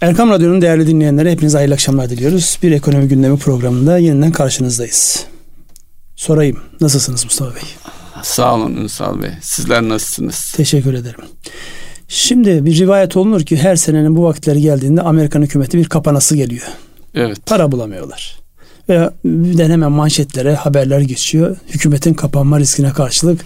[0.00, 2.58] Erkam Radyo'nun değerli dinleyenlere hepinize hayırlı akşamlar diliyoruz.
[2.62, 5.26] Bir ekonomi gündemi programında yeniden karşınızdayız.
[6.16, 7.62] Sorayım, nasılsınız Mustafa Bey?
[8.22, 9.30] Sağ olun Ünsal Bey.
[9.42, 10.52] Sizler nasılsınız?
[10.56, 11.20] Teşekkür ederim.
[12.08, 16.66] Şimdi bir rivayet olunur ki her senenin bu vakitleri geldiğinde Amerikan hükümeti bir kapanası geliyor.
[17.14, 17.38] Evet.
[17.46, 18.38] Para bulamıyorlar.
[18.88, 21.56] Ve birden hemen manşetlere haberler geçiyor.
[21.68, 23.40] Hükümetin kapanma riskine karşılık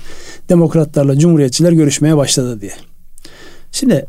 [0.48, 2.74] demokratlarla cumhuriyetçiler görüşmeye başladı diye.
[3.72, 4.06] Şimdi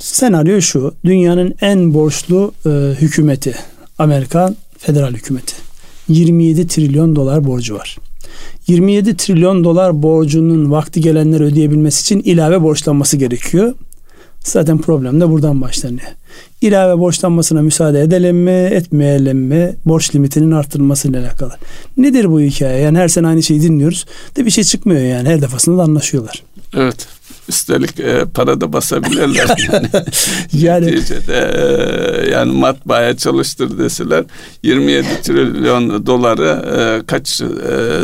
[0.00, 0.94] senaryo şu.
[1.04, 3.54] Dünyanın en borçlu e, hükümeti
[3.98, 5.54] Amerikan federal hükümeti.
[6.08, 7.98] 27 trilyon dolar borcu var.
[8.66, 13.74] 27 trilyon dolar borcunun vakti gelenler ödeyebilmesi için ilave borçlanması gerekiyor.
[14.40, 16.08] Zaten problem de buradan başlanıyor.
[16.60, 19.76] İlave borçlanmasına müsaade edelim mi, etmeyelim mi?
[19.86, 21.52] Borç limitinin arttırılmasıyla alakalı.
[21.96, 22.80] Nedir bu hikaye?
[22.80, 24.06] Yani her sene aynı şeyi dinliyoruz.
[24.36, 25.28] De bir şey çıkmıyor yani.
[25.28, 26.42] Her defasında da anlaşıyorlar.
[26.76, 27.06] Evet.
[27.54, 29.88] Üstelik e, para da basabilirler yani.
[30.52, 31.50] yani Neticede
[32.24, 34.24] e, yani matbaaya çalıştır deseler
[34.62, 37.46] 27 trilyon doları e, kaç e,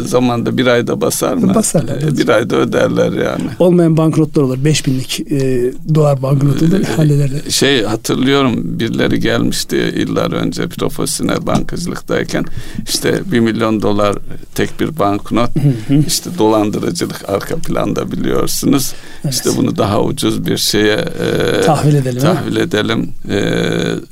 [0.07, 1.55] zamanda bir ayda basar mı?
[1.55, 3.45] Basarlar, E, bir ayda öderler yani.
[3.59, 4.59] olmayan banknotlar olur.
[4.59, 7.41] 5000'lik e, dolar banknotu da hallederler.
[7.51, 12.45] Şey hatırlıyorum birileri gelmişti yıllar önce profesyonel bankacılıktayken
[12.89, 14.17] işte bir milyon dolar
[14.55, 15.51] tek bir banknot
[16.07, 18.93] işte dolandırıcılık arka planda biliyorsunuz.
[19.25, 19.35] Evet.
[19.37, 23.39] İşte bunu daha ucuz bir şeye e, Tahvil edelim, tahvil edelim e,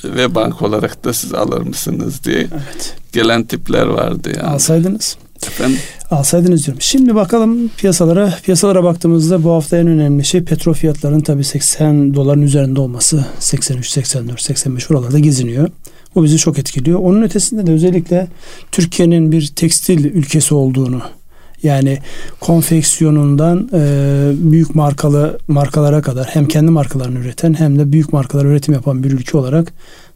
[0.05, 2.95] ve bank olarak da siz alır mısınız diye Evet.
[3.13, 4.49] gelen tipler vardı yani.
[4.49, 5.17] Alsaydınız.
[5.47, 5.79] Efendim?
[6.11, 6.81] Alsaydınız diyorum.
[6.83, 8.35] Şimdi bakalım piyasalara.
[8.43, 13.27] Piyasalara baktığımızda bu hafta en önemli şey petrol fiyatlarının tabii 80 doların üzerinde olması.
[13.39, 15.69] 83, 84, 85 oralarda geziniyor.
[16.15, 17.01] Bu bizi çok etkiliyor.
[17.01, 18.29] Onun ötesinde de özellikle
[18.73, 21.03] Türkiye'nin bir tekstil ülkesi olduğunu
[21.65, 21.99] yani
[22.41, 28.75] konfeksiyonundan e, büyük markalı markalara kadar hem kendi markalarını üreten hem de büyük markalar üretim
[28.75, 29.73] yapan bir ülke olarak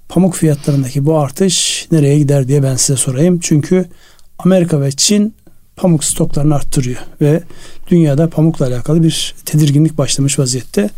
[0.09, 3.39] pamuk fiyatlarındaki bu artış nereye gider diye ben size sorayım.
[3.43, 3.85] Çünkü
[4.39, 5.35] Amerika ve Çin
[5.77, 7.43] pamuk stoklarını arttırıyor ve
[7.91, 10.91] dünyada pamukla alakalı bir tedirginlik başlamış vaziyette.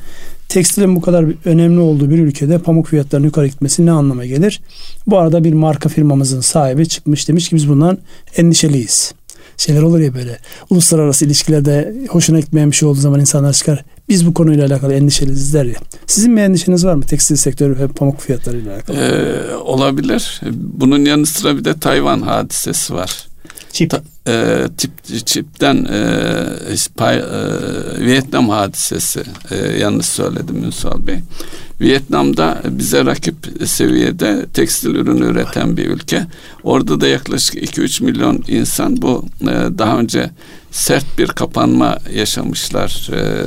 [0.48, 4.60] Tekstilin bu kadar önemli olduğu bir ülkede pamuk fiyatlarının yukarı gitmesi ne anlama gelir?
[5.06, 7.98] Bu arada bir marka firmamızın sahibi çıkmış demiş ki biz bundan
[8.36, 9.12] endişeliyiz.
[9.60, 10.38] Şeyler olur ya böyle
[10.70, 13.84] uluslararası ilişkilerde hoşuna gitmeyen bir şey olduğu zaman insanlar çıkar.
[14.08, 15.74] Biz bu konuyla alakalı endişeliyiz der ya.
[16.06, 18.96] Sizin bir endişeniz var mı tekstil sektörü ve pamuk fiyatlarıyla alakalı?
[18.96, 20.40] E, olabilir.
[20.52, 23.26] Bunun yanı sıra bir de Tayvan hadisesi var.
[23.72, 23.90] Çip.
[23.90, 27.22] Ta- e, tip çipten e, pay, e,
[28.00, 31.18] Vietnam hadisesi e, yanlış söyledim Ünsal Bey.
[31.80, 36.26] Vietnam'da bize rakip seviyede tekstil ürünü üreten bir ülke.
[36.62, 40.30] Orada da yaklaşık 2-3 milyon insan bu e, daha önce
[40.70, 43.46] sert bir kapanma yaşamışlar e,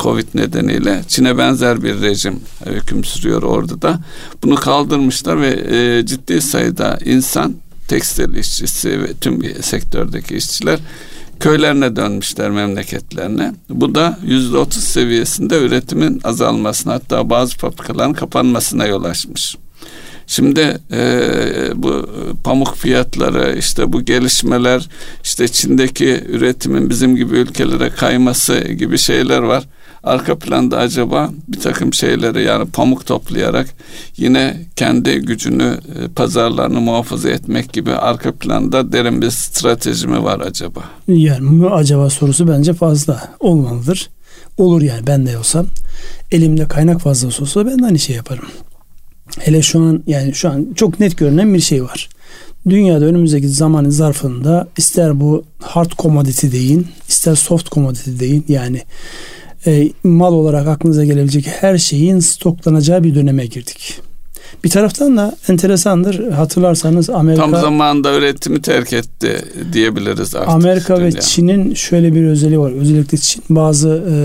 [0.00, 1.02] Covid nedeniyle.
[1.08, 4.00] Çin'e benzer bir rejim hüküm sürüyor orada da.
[4.42, 7.54] Bunu kaldırmışlar ve e, ciddi sayıda insan
[7.88, 10.78] tekstil işçisi ve tüm sektördeki işçiler
[11.40, 13.54] köylerine dönmüşler memleketlerine.
[13.68, 19.56] Bu da yüzde otuz seviyesinde üretimin azalmasına hatta bazı fabrikaların kapanmasına yol açmış.
[20.26, 21.20] Şimdi e,
[21.74, 22.10] bu
[22.44, 24.88] pamuk fiyatları işte bu gelişmeler
[25.24, 29.64] işte Çin'deki üretimin bizim gibi ülkelere kayması gibi şeyler var.
[30.04, 33.68] Arka planda acaba bir takım şeyleri yani pamuk toplayarak
[34.16, 40.40] yine kendi gücünü e, pazarlarını muhafaza etmek gibi arka planda derin bir strateji mi var
[40.40, 40.80] acaba?
[41.08, 44.10] Yani mı acaba sorusu bence fazla olmalıdır.
[44.56, 45.66] Olur yani ben de olsam
[46.32, 48.44] elimde kaynak fazlası olsa ben de aynı şey yaparım.
[49.38, 52.08] Hele şu an yani şu an çok net görünen bir şey var.
[52.68, 58.82] Dünyada önümüzdeki zamanın zarfında ister bu hard commodity deyin, ister soft commodity deyin yani
[59.66, 64.00] e, mal olarak aklınıza gelebilecek her şeyin stoklanacağı bir döneme girdik.
[64.64, 66.32] Bir taraftan da enteresandır.
[66.32, 70.48] Hatırlarsanız Amerika Tam zamanında üretimi terk etti diyebiliriz artık.
[70.48, 71.20] Amerika ve dünya.
[71.20, 72.72] Çin'in şöyle bir özelliği var.
[72.72, 74.16] Özellikle Çin bazı e,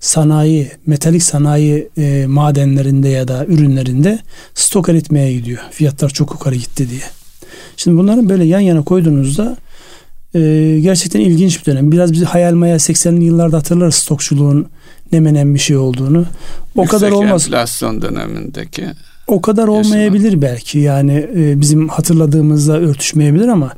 [0.00, 4.18] sanayi, metalik sanayi e, madenlerinde ya da ürünlerinde
[4.54, 5.58] stok eritmeye gidiyor.
[5.70, 7.02] Fiyatlar çok yukarı gitti diye.
[7.76, 9.56] Şimdi bunları böyle yan yana koyduğunuzda
[10.36, 11.92] e, gerçekten ilginç bir dönem.
[11.92, 14.66] Biraz bizi hayal mayal 80'li yıllarda hatırlarız stokçuluğun
[15.12, 16.24] ne menen bir şey olduğunu.
[16.76, 17.44] O Yüksek kadar olmaz.
[17.46, 18.86] enflasyon dönemindeki
[19.26, 23.72] O kadar olmayabilir belki yani e, bizim hatırladığımızla örtüşmeyebilir ama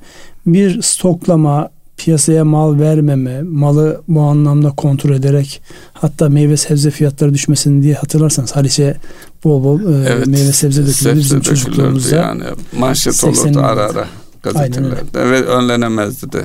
[0.46, 5.62] bir stoklama, piyasaya mal vermeme, malı bu anlamda kontrol ederek
[5.92, 8.96] hatta meyve sebze fiyatları düşmesin diye hatırlarsanız Haliç'e
[9.44, 12.16] bol bol e, evet, meyve sebze dökülür sebze bizim dökülürdü çocukluğumuzda.
[12.16, 12.44] Yani
[12.78, 14.06] manşet 80'li olurdu ara ara
[14.42, 16.44] gazetelerde ve önlenemezdi de.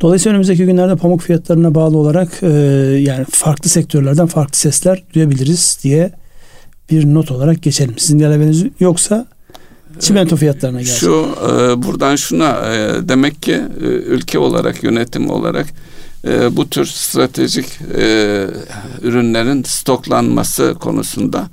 [0.00, 2.48] Dolayısıyla önümüzdeki günlerde pamuk fiyatlarına bağlı olarak e,
[3.00, 6.12] yani farklı sektörlerden farklı sesler duyabiliriz diye
[6.90, 7.94] bir not olarak geçelim.
[7.98, 9.26] Sizin ilaveniz yoksa
[10.00, 10.96] çimento fiyatlarına gelsin.
[10.96, 15.66] Şu e, buradan şuna e, demek ki e, ülke olarak yönetim olarak
[16.28, 17.66] e, bu tür stratejik
[17.98, 18.46] e,
[19.02, 21.48] ürünlerin stoklanması konusunda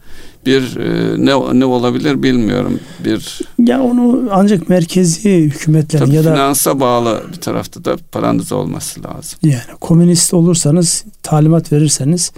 [0.45, 6.80] bir e, ne ne olabilir bilmiyorum bir ya onu ancak merkezi hükümetlerin ya da finansa
[6.80, 9.40] bağlı bir tarafta da paranız olması lazım.
[9.44, 12.31] yani komünist olursanız talimat verirseniz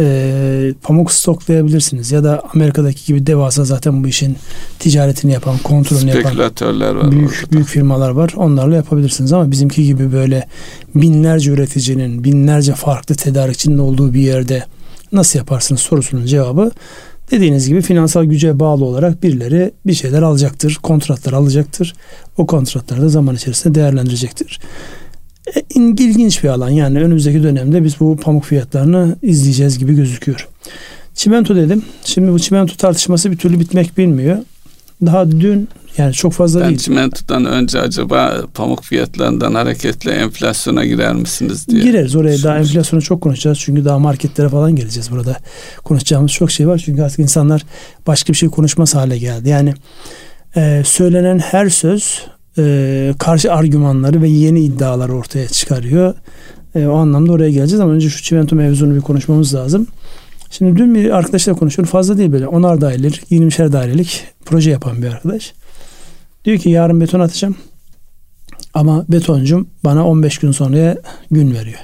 [0.00, 4.36] e, pamuk stoklayabilirsiniz ya da Amerika'daki gibi devasa zaten bu işin
[4.78, 7.10] ticaretini yapan, kontrolünü yapan var.
[7.10, 7.52] büyük orada.
[7.52, 8.32] büyük firmalar var.
[8.36, 10.48] Onlarla yapabilirsiniz ama bizimki gibi böyle
[10.94, 14.64] binlerce üreticinin, binlerce farklı tedarikçinin olduğu bir yerde
[15.12, 16.70] nasıl yaparsınız sorusunun cevabı
[17.30, 21.94] dediğiniz gibi finansal güce bağlı olarak birileri bir şeyler alacaktır, kontratlar alacaktır.
[22.36, 24.60] O kontratları da zaman içerisinde değerlendirecektir.
[25.56, 30.48] E, ilginç bir alan yani önümüzdeki dönemde biz bu pamuk fiyatlarını izleyeceğiz gibi gözüküyor.
[31.14, 31.82] Çimento dedim.
[32.04, 34.38] Şimdi bu çimento tartışması bir türlü bitmek bilmiyor.
[35.06, 36.78] Daha dün yani çok fazla Ben değil.
[36.78, 41.82] çimentodan önce acaba pamuk fiyatlarından hareketle enflasyona girer misiniz diye.
[41.82, 43.58] Gireriz oraya daha enflasyonu çok konuşacağız.
[43.58, 45.36] Çünkü daha marketlere falan geleceğiz burada.
[45.84, 46.82] Konuşacağımız çok şey var.
[46.84, 47.62] Çünkü artık insanlar
[48.06, 49.48] başka bir şey konuşmaz hale geldi.
[49.48, 49.74] Yani
[50.56, 52.22] e, söylenen her söz
[52.58, 56.14] e, karşı argümanları ve yeni iddiaları ortaya çıkarıyor.
[56.74, 59.86] E, o anlamda oraya geleceğiz ama önce şu çimento mevzunu bir konuşmamız lazım.
[60.50, 61.90] Şimdi dün bir arkadaşla konuşuyorum.
[61.90, 62.44] Fazla değil böyle.
[62.44, 65.52] 10'ar dairelik, 20'şer dairelik proje yapan bir arkadaş.
[66.46, 67.56] Diyor ki yarın beton atacağım.
[68.74, 70.96] Ama betoncum bana 15 gün sonraya
[71.30, 71.78] gün veriyor.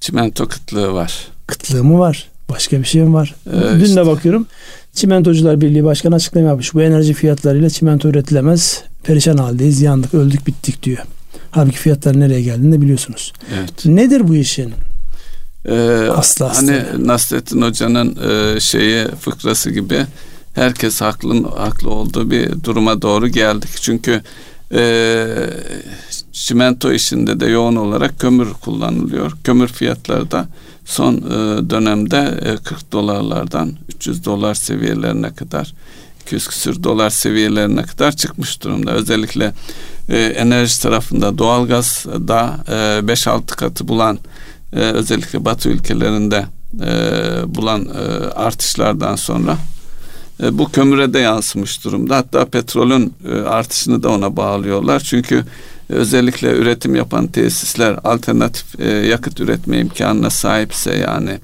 [0.00, 1.28] Çimento kıtlığı var.
[1.46, 2.28] Kıtlığı mı var?
[2.50, 3.34] Başka bir şey mi var?
[3.46, 3.96] Ee, Dün işte.
[3.96, 4.46] de bakıyorum.
[4.92, 6.74] Çimentocular Birliği Başkanı açıklama yapmış.
[6.74, 8.82] Bu enerji fiyatlarıyla çimento üretilemez.
[9.04, 9.80] Perişan haldeyiz.
[9.80, 10.98] Yandık, öldük, bittik diyor.
[11.50, 13.32] Halbuki fiyatlar nereye geldiğini de biliyorsunuz.
[13.58, 13.86] Evet.
[13.86, 14.72] Nedir bu işin?
[15.68, 15.72] Ee,
[16.14, 17.06] Aslı hani aslı.
[17.06, 18.18] Nasrettin Hoca'nın
[18.56, 20.06] e, şeyi fıkrası gibi
[20.54, 23.70] herkes haklı haklı olduğu bir duruma doğru geldik.
[23.80, 24.22] Çünkü
[24.74, 25.26] e,
[26.32, 29.32] çimento işinde de yoğun olarak kömür kullanılıyor.
[29.44, 30.48] Kömür fiyatları da
[30.84, 35.74] son e, dönemde e, 40 dolarlardan 300 dolar seviyelerine kadar
[36.22, 38.90] 200 küsür dolar seviyelerine kadar çıkmış durumda.
[38.92, 39.52] Özellikle
[40.08, 44.18] e, enerji tarafında doğalgaz da e, 5-6 katı bulan
[44.72, 46.46] e, özellikle Batı ülkelerinde
[46.82, 46.90] e,
[47.54, 49.56] bulan e, artışlardan sonra
[50.40, 52.16] bu kömüre de yansımış durumda.
[52.16, 55.00] Hatta petrolün e, artışını da ona bağlıyorlar.
[55.00, 55.44] Çünkü
[55.90, 61.38] e, özellikle üretim yapan tesisler alternatif e, yakıt üretme imkanına sahipse yani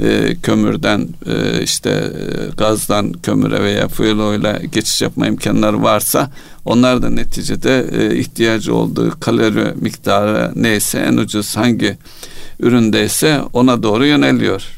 [0.00, 6.30] e, kömürden e, işte e, gazdan kömüre veya fuel oil'a geçiş yapma imkanları varsa
[6.64, 11.96] onlar da neticede e, ihtiyacı olduğu kalori miktarı neyse en ucuz hangi
[12.60, 14.73] üründeyse ona doğru yöneliyor.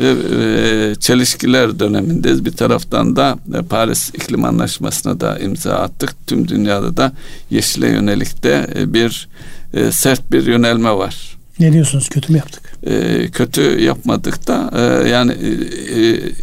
[0.00, 2.44] E, çelişkiler dönemindeyiz.
[2.44, 6.26] Bir taraftan da e, Paris İklim Anlaşması'na da imza attık.
[6.26, 7.12] Tüm dünyada da
[7.50, 9.28] yeşile yönelik de e, bir
[9.74, 11.36] e, sert bir yönelme var.
[11.58, 12.08] Ne diyorsunuz?
[12.08, 12.62] Kötü mü yaptık?
[12.86, 15.32] E, kötü yapmadık da e, yani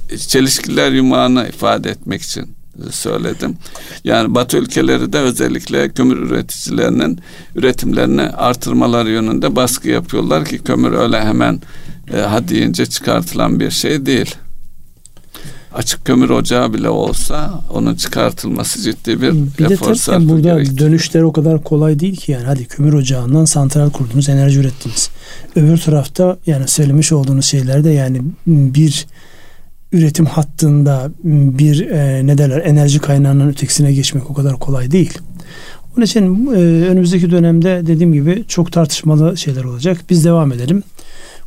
[0.10, 2.60] e, çelişkiler yumağını ifade etmek için
[2.92, 3.58] söyledim.
[4.04, 7.20] Yani Batı ülkeleri de özellikle kömür üreticilerinin
[7.56, 11.60] üretimlerini artırmaları yönünde baskı yapıyorlar ki kömür öyle hemen
[12.14, 14.36] e, ha deyince çıkartılan bir şey değil.
[15.74, 20.90] Açık kömür ocağı bile olsa onun çıkartılması ciddi bir, Bir efor sarfı yani burada gerektiriyor.
[20.90, 22.44] dönüşler o kadar kolay değil ki yani.
[22.44, 25.10] Hadi kömür ocağından santral kurdunuz, enerji ürettiniz.
[25.56, 29.08] Öbür tarafta yani söylemiş olduğunuz şeylerde yani bir
[29.92, 35.18] üretim hattında bir e, ne derler enerji kaynağının ötekisine geçmek o kadar kolay değil.
[35.98, 39.98] Onun için e, önümüzdeki dönemde dediğim gibi çok tartışmalı şeyler olacak.
[40.10, 40.84] Biz devam edelim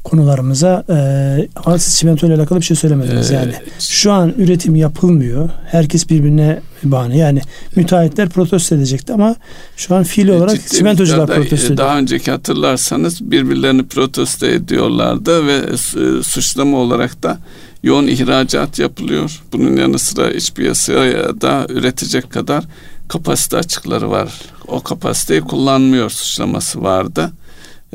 [0.05, 0.85] konularımıza.
[0.91, 3.53] E, ama siz çimento ile alakalı bir şey söylemediniz Ee, yani.
[3.79, 5.51] Şu an üretim yapılmıyor.
[5.67, 7.17] Herkes birbirine bahane.
[7.17, 7.41] Yani
[7.77, 9.37] müteahhitler protesto edecekti ama
[9.77, 11.77] şu an fiili olarak Ciddi çimentocular protesto e, ediyor.
[11.77, 17.39] Daha önceki hatırlarsanız birbirlerini protesto ediyorlardı ve e, suçlama olarak da
[17.83, 19.43] yoğun ihracat yapılıyor.
[19.53, 22.65] Bunun yanı sıra iç piyasaya da üretecek kadar
[23.09, 24.33] kapasite açıkları var.
[24.69, 27.31] O kapasiteyi kullanmıyor suçlaması vardı.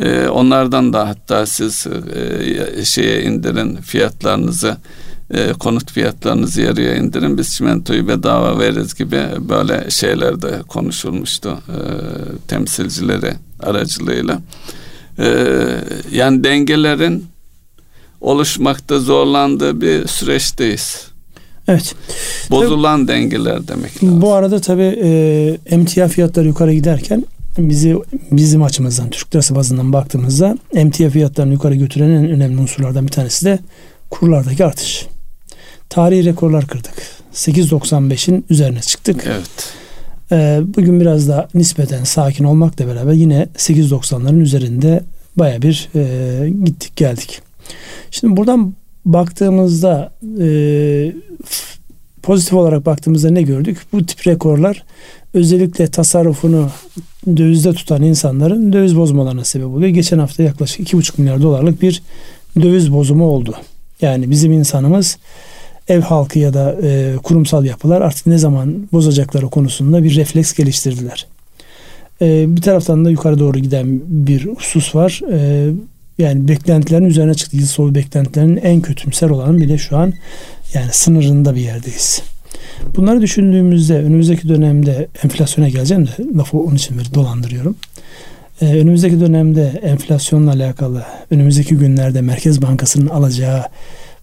[0.01, 1.87] Ee, onlardan da hatta siz
[2.77, 4.77] e, şeye indirin fiyatlarınızı
[5.33, 11.79] e, konut fiyatlarınızı yarıya indirin biz çimentoyu bedava veririz gibi böyle şeyler de konuşulmuştu e,
[12.47, 14.41] temsilcileri aracılığıyla.
[15.19, 15.57] E,
[16.11, 17.25] yani dengelerin
[18.21, 21.07] oluşmakta zorlandığı bir süreçteyiz.
[21.67, 21.95] Evet.
[22.49, 24.21] Bozulan dengeler demek lazım.
[24.21, 27.25] Bu arada tabii e, emtia fiyatları yukarı giderken
[27.57, 27.95] bizi
[28.31, 33.45] bizim açımızdan Türk lirası bazından baktığımızda emtia fiyatlarını yukarı götüren en önemli unsurlardan bir tanesi
[33.45, 33.59] de
[34.09, 35.07] kurlardaki artış.
[35.89, 36.93] Tarihi rekorlar kırdık.
[37.33, 39.23] 8.95'in üzerine çıktık.
[39.27, 39.73] Evet.
[40.31, 45.03] Ee, bugün biraz da nispeten sakin olmakla beraber yine 8.90'ların üzerinde
[45.35, 47.41] baya bir e, gittik geldik.
[48.11, 48.73] Şimdi buradan
[49.05, 50.47] baktığımızda e,
[52.23, 53.77] pozitif olarak baktığımızda ne gördük?
[53.93, 54.83] Bu tip rekorlar
[55.37, 56.69] özellikle tasarrufunu
[57.27, 59.89] dövizde tutan insanların döviz bozmalarına sebep oluyor.
[59.89, 62.03] Geçen hafta yaklaşık 2,5 milyar dolarlık bir
[62.61, 63.55] döviz bozumu oldu.
[64.01, 65.17] Yani bizim insanımız
[65.87, 71.27] ev halkı ya da e, kurumsal yapılar artık ne zaman bozacakları konusunda bir refleks geliştirdiler.
[72.21, 75.21] E, bir taraftan da yukarı doğru giden bir husus var.
[75.31, 75.69] E,
[76.17, 77.57] yani beklentilerin üzerine çıktı.
[77.57, 80.13] Yıl sonu beklentilerin en kötümser olanı bile şu an
[80.73, 82.21] yani sınırında bir yerdeyiz.
[82.95, 87.75] Bunları düşündüğümüzde önümüzdeki dönemde enflasyona geleceğim de lafı onun için bir dolandırıyorum.
[88.61, 93.63] Ee, önümüzdeki dönemde enflasyonla alakalı önümüzdeki günlerde Merkez Bankası'nın alacağı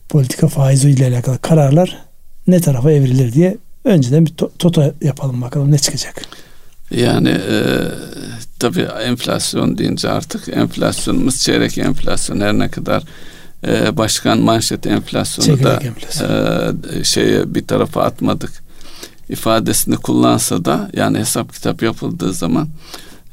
[0.08, 1.98] politika faizi ile alakalı kararlar
[2.46, 6.22] ne tarafa evrilir diye önceden bir to- toto yapalım bakalım ne çıkacak.
[6.90, 7.58] Yani e,
[8.58, 13.02] tabii enflasyon deyince artık enflasyonumuz çeyrek enflasyon her ne kadar
[13.66, 16.82] e, başkan manşet enflasyonu Çekirdek da enflasyon.
[17.00, 18.64] e, şeye bir tarafa atmadık
[19.28, 22.68] ifadesini kullansa da yani hesap kitap yapıldığı zaman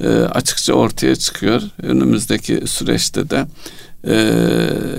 [0.04, 1.62] e, açıkça ortaya çıkıyor.
[1.84, 3.46] Önümüzdeki süreçte de
[4.08, 4.16] e,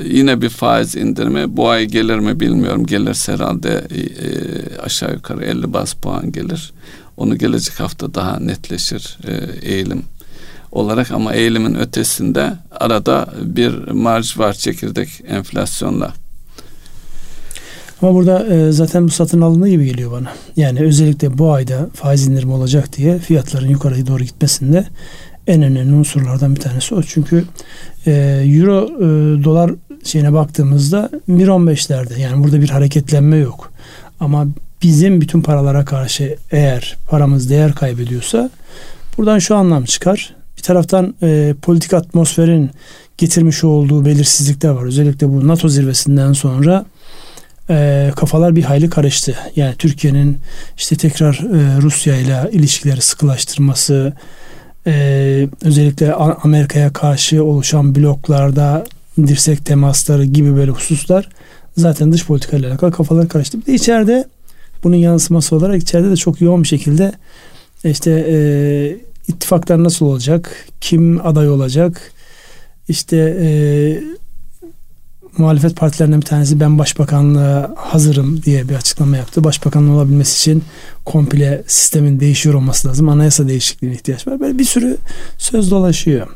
[0.05, 2.87] yine bir faiz indirimi bu ay gelir mi bilmiyorum.
[2.87, 6.73] Gelirse herhalde e, aşağı yukarı 50 bas puan gelir.
[7.17, 9.33] Onu gelecek hafta daha netleşir e,
[9.69, 10.03] eğilim
[10.73, 16.13] olarak ama eğilimin ötesinde arada bir marj var çekirdek enflasyonla.
[18.03, 20.33] Ama burada e, zaten bu satın alındığı gibi geliyor bana.
[20.57, 24.87] Yani özellikle bu ayda faiz indirimi olacak diye fiyatların yukarıya doğru gitmesinde
[25.47, 27.03] en önemli unsurlardan bir tanesi o.
[27.03, 27.45] Çünkü
[28.07, 28.13] e,
[28.47, 29.71] euro e, dolar
[30.05, 33.73] şeyine baktığımızda 1.15'lerde yani burada bir hareketlenme yok.
[34.21, 34.47] Ama
[34.83, 38.51] bizim bütün paralara karşı eğer paramız değer kaybediyorsa
[39.19, 40.35] buradan şu anlam çıkar.
[40.63, 42.71] Bir taraftan e, politik atmosferin
[43.19, 44.85] getirmiş olduğu belirsizlikler var.
[44.85, 46.85] Özellikle bu NATO zirvesinden sonra
[47.71, 49.37] e, kafalar bir hayli karıştı.
[49.57, 50.39] Yani Türkiye'nin
[50.77, 54.13] işte tekrar e, Rusya ile ilişkileri sıkılaştırması,
[54.87, 58.85] e, özellikle Amerika'ya karşı oluşan bloklarda
[59.17, 61.29] dirsek temasları gibi böyle hususlar
[61.77, 63.61] zaten dış politika ile alakalı kafalar karıştı.
[63.61, 64.25] Bir de içeride
[64.85, 67.13] bunun yansıması olarak içeride de çok yoğun bir şekilde
[67.85, 72.13] işte e, ittifaklar nasıl olacak, kim aday olacak,
[72.89, 73.49] işte e,
[75.39, 79.45] muhalefet partilerinden bir tanesi ben başbakanlığa hazırım diye bir açıklama yaptı.
[79.45, 80.65] Başbakanlığı olabilmesi için
[81.05, 83.09] komple sistemin değişiyor olması lazım.
[83.09, 84.41] Anayasa değişikliğine ihtiyaç var.
[84.41, 84.97] Böyle bir sürü
[85.39, 86.27] söz dolaşıyor.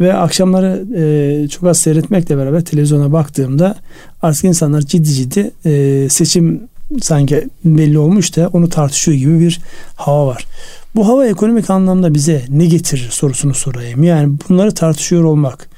[0.00, 3.76] Ve akşamları e, çok az seyretmekle beraber televizyona baktığımda
[4.22, 6.68] artık insanlar ciddi ciddi e, seçim
[7.00, 9.60] sanki belli olmuş da onu tartışıyor gibi bir
[9.96, 10.46] hava var.
[10.94, 14.02] Bu hava ekonomik anlamda bize ne getirir sorusunu sorayım.
[14.02, 15.68] Yani bunları tartışıyor olmak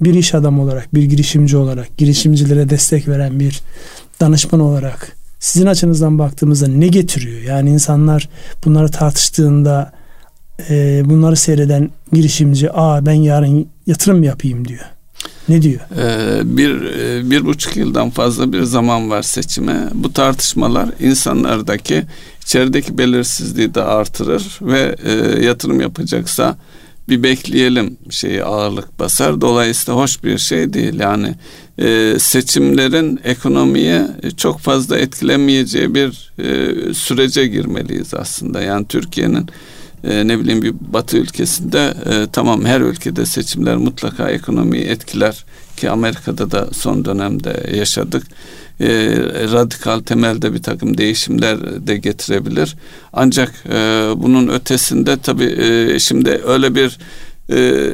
[0.00, 3.60] bir iş adamı olarak, bir girişimci olarak, girişimcilere destek veren bir
[4.20, 7.40] danışman olarak sizin açınızdan baktığımızda ne getiriyor?
[7.40, 8.28] Yani insanlar
[8.64, 9.92] bunları tartıştığında
[10.70, 14.84] e, bunları seyreden girişimci, aa ben yarın yatırım yapayım diyor.
[15.52, 15.80] Ne diyor?
[15.98, 16.80] Ee, bir,
[17.30, 19.88] bir buçuk yıldan fazla bir zaman var seçime.
[19.94, 22.02] Bu tartışmalar insanlardaki
[22.42, 25.12] içerideki belirsizliği de artırır ve e,
[25.44, 26.56] yatırım yapacaksa
[27.08, 29.40] bir bekleyelim şeyi ağırlık basar.
[29.40, 31.00] Dolayısıyla hoş bir şey değil.
[31.00, 31.34] Yani
[31.78, 34.06] e, seçimlerin ekonomiye
[34.36, 38.62] çok fazla etkilemeyeceği bir e, sürece girmeliyiz aslında.
[38.62, 39.46] Yani Türkiye'nin
[40.04, 45.44] e, ne bileyim bir batı ülkesinde e, tamam her ülkede seçimler mutlaka ekonomiyi etkiler
[45.76, 48.26] ki Amerika'da da son dönemde yaşadık.
[48.80, 48.88] E,
[49.52, 52.76] radikal temelde bir takım değişimler de getirebilir.
[53.12, 53.74] Ancak e,
[54.16, 56.98] bunun ötesinde tabii e, şimdi öyle bir
[57.50, 57.90] e,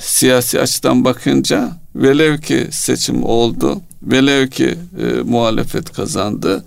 [0.00, 6.64] siyasi açıdan bakınca velev ki seçim oldu, velev ki e, muhalefet kazandı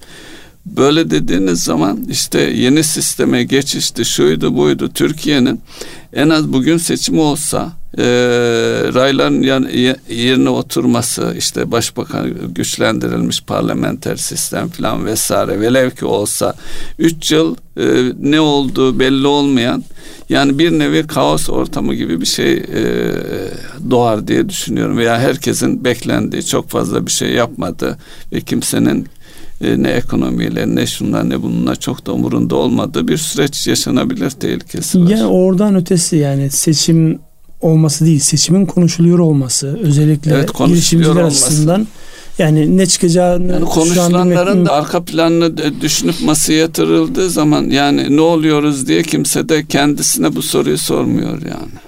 [0.76, 4.90] Böyle dediğiniz zaman işte yeni sisteme geçişti, şuydu buydu.
[4.94, 5.62] Türkiye'nin
[6.14, 8.04] en az bugün seçimi olsa e,
[8.94, 9.68] rayların yan,
[10.10, 16.54] yerine oturması, işte başbakan güçlendirilmiş parlamenter sistem falan vesaire velev ki olsa
[17.00, 19.84] 3 yıl e, ne olduğu belli olmayan
[20.30, 22.84] yani bir nevi kaos ortamı gibi bir şey e,
[23.90, 27.98] doğar diye düşünüyorum veya herkesin beklendiği çok fazla bir şey yapmadı
[28.34, 29.08] ve kimsenin
[29.62, 35.04] e, ne ekonomiyle ne şunlar ne bununla çok da umurunda olmadığı bir süreç yaşanabilir tehlikesi
[35.04, 35.10] var.
[35.10, 37.20] Yani oradan ötesi yani seçim
[37.62, 41.88] olması değil seçimin konuşuluyor olması özellikle evet, girişimciler açısından
[42.40, 48.88] Yani ne çıkacağını yani konuşulanların da arka planını düşünüp masaya yatırıldığı zaman yani ne oluyoruz
[48.88, 51.87] diye kimse de kendisine bu soruyu sormuyor yani.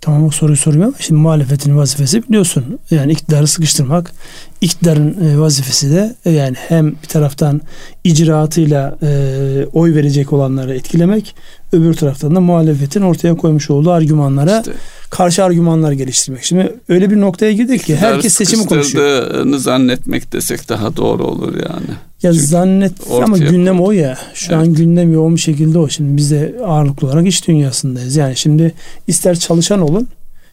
[0.00, 2.78] Tamam o soruyu soruyor ama şimdi muhalefetin vazifesi biliyorsun.
[2.90, 4.12] Yani iktidarı sıkıştırmak.
[4.60, 7.60] İktidarın e, vazifesi de e, yani hem bir taraftan
[8.04, 11.34] icraatıyla e, oy verecek olanları etkilemek,
[11.72, 14.72] öbür taraftan da muhalefetin ortaya koymuş olduğu argümanlara işte,
[15.10, 16.44] karşı argümanlar geliştirmek.
[16.44, 19.46] Şimdi öyle bir noktaya girdik ki herkes seçimi konuşuyor.
[19.58, 22.09] zannetmek desek daha doğru olur yani.
[22.22, 23.88] Ya Çünkü zannet ama gündem koyduk.
[23.88, 24.18] o ya.
[24.34, 24.66] Şu evet.
[24.66, 25.88] an gündem yoğun bir şekilde o.
[25.88, 28.16] Şimdi biz de ağırlıklı olarak iş dünyasındayız.
[28.16, 28.74] Yani şimdi
[29.06, 30.08] ister çalışan olun,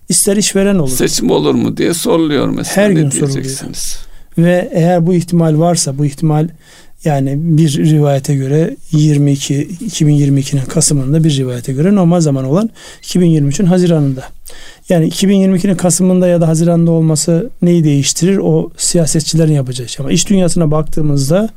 [0.10, 0.96] ister işveren olun.
[0.96, 2.88] Seçim olur mu diye soruluyor mesela.
[2.88, 3.46] Her gün soruluyor.
[4.38, 6.48] Ve eğer bu ihtimal varsa bu ihtimal
[7.04, 12.70] yani bir rivayete göre 22 2022'nin Kasım'ında bir rivayete göre normal zaman olan
[13.02, 14.24] 2023'ün Haziran'ında.
[14.90, 18.38] Yani 2022'nin Kasım'ında ya da Haziran'da olması neyi değiştirir?
[18.38, 20.00] O siyasetçilerin yapacağı iş.
[20.00, 21.50] Ama iş dünyasına baktığımızda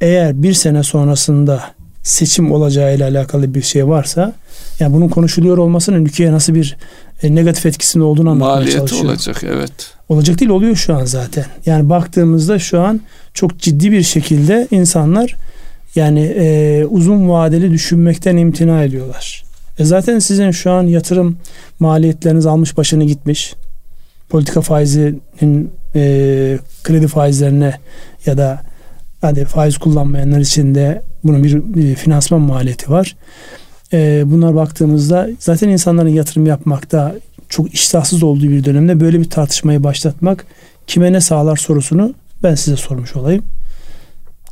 [0.00, 1.64] eğer bir sene sonrasında
[2.02, 4.32] seçim olacağı ile alakalı bir şey varsa
[4.80, 6.76] yani bunun konuşuluyor olmasının ülkeye nasıl bir
[7.22, 9.04] e, negatif etkisinde olduğunu anlatmaya Maliyeti çalışıyor.
[9.04, 9.72] olacak evet.
[10.08, 11.44] Olacak değil oluyor şu an zaten.
[11.66, 13.00] Yani baktığımızda şu an
[13.34, 15.34] çok ciddi bir şekilde insanlar
[15.94, 19.47] yani e, uzun vadeli düşünmekten imtina ediyorlar.
[19.78, 21.38] E zaten sizin şu an yatırım
[21.80, 23.54] maliyetleriniz almış başını gitmiş.
[24.28, 27.74] Politika faizinin e, kredi faizlerine
[28.26, 28.62] ya da
[29.20, 33.16] hadi faiz kullanmayanlar için de bunun bir e, finansman maliyeti var.
[33.92, 37.14] E, bunlar baktığımızda zaten insanların yatırım yapmakta
[37.48, 40.46] çok iştahsız olduğu bir dönemde böyle bir tartışmayı başlatmak
[40.86, 43.44] kime ne sağlar sorusunu ben size sormuş olayım.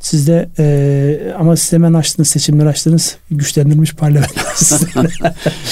[0.07, 3.15] Siz de e, ama siz hemen açtınız seçimleri açtınız.
[3.31, 4.41] Güçlendirilmiş parlamento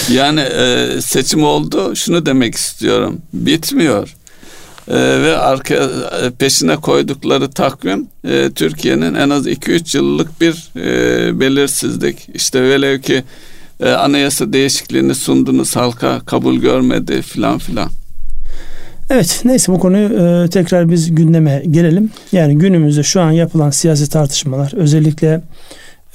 [0.11, 1.95] yani e, seçim oldu.
[1.95, 3.21] Şunu demek istiyorum.
[3.33, 4.15] Bitmiyor.
[4.87, 11.39] E, ve arka e, peşine koydukları takvim e, Türkiye'nin en az 2-3 yıllık bir e,
[11.39, 12.29] belirsizlik.
[12.33, 13.23] İşte velev ki
[13.79, 17.89] e, anayasa değişikliğini sundunuz halka kabul görmedi filan filan.
[19.09, 22.11] Evet neyse bu konuyu e, tekrar biz gündeme gelelim.
[22.31, 25.41] Yani günümüzde şu an yapılan siyasi tartışmalar özellikle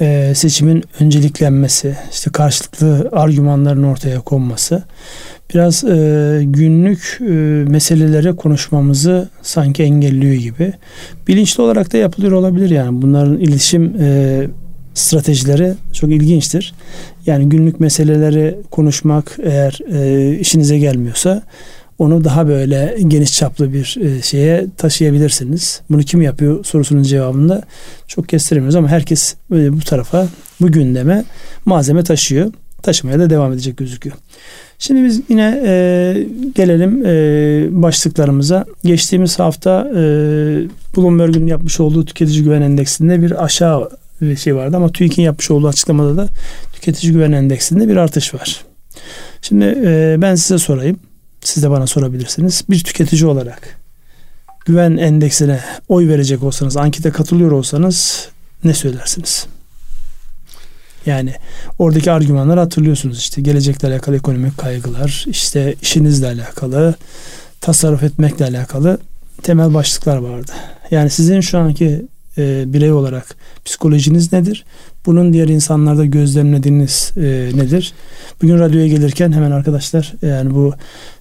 [0.00, 4.82] e, seçimin önceliklenmesi, işte karşılıklı argümanların ortaya konması
[5.54, 7.24] biraz e, günlük e,
[7.68, 10.72] meseleleri konuşmamızı sanki engelliyor gibi.
[11.28, 14.40] Bilinçli olarak da yapılıyor olabilir yani bunların iletişim e,
[14.94, 16.74] stratejileri çok ilginçtir.
[17.26, 21.42] Yani günlük meseleleri konuşmak eğer e, işinize gelmiyorsa
[22.00, 25.80] onu daha böyle geniş çaplı bir e, şeye taşıyabilirsiniz.
[25.90, 27.62] Bunu kim yapıyor sorusunun cevabında
[28.06, 30.28] çok kestiremiyoruz ama herkes böyle bu tarafa
[30.60, 31.24] bu gündeme
[31.64, 32.52] malzeme taşıyor.
[32.82, 34.16] Taşımaya da devam edecek gözüküyor.
[34.78, 35.72] Şimdi biz yine e,
[36.54, 38.64] gelelim e, başlıklarımıza.
[38.84, 40.00] Geçtiğimiz hafta e,
[40.96, 45.68] Bloomberg'un yapmış olduğu tüketici güven endeksinde bir aşağı bir şey vardı ama TÜİK'in yapmış olduğu
[45.68, 46.28] açıklamada da
[46.72, 48.64] tüketici güven endeksinde bir artış var.
[49.42, 51.00] Şimdi e, ben size sorayım.
[51.44, 52.64] Siz de bana sorabilirsiniz.
[52.70, 53.80] Bir tüketici olarak
[54.64, 58.28] güven endeksine oy verecek olsanız, ankete katılıyor olsanız
[58.64, 59.46] ne söylersiniz?
[61.06, 61.34] Yani
[61.78, 66.94] oradaki argümanlar hatırlıyorsunuz işte gelecekle alakalı ekonomik kaygılar, işte işinizle alakalı,
[67.60, 68.98] tasarruf etmekle alakalı
[69.42, 70.52] temel başlıklar vardı.
[70.90, 72.06] Yani sizin şu anki
[72.38, 74.64] e, birey olarak psikolojiniz nedir?
[75.06, 77.92] Bunun diğer insanlarda gözlemlediğiniz e, nedir?
[78.42, 80.72] Bugün radyoya gelirken hemen arkadaşlar yani bu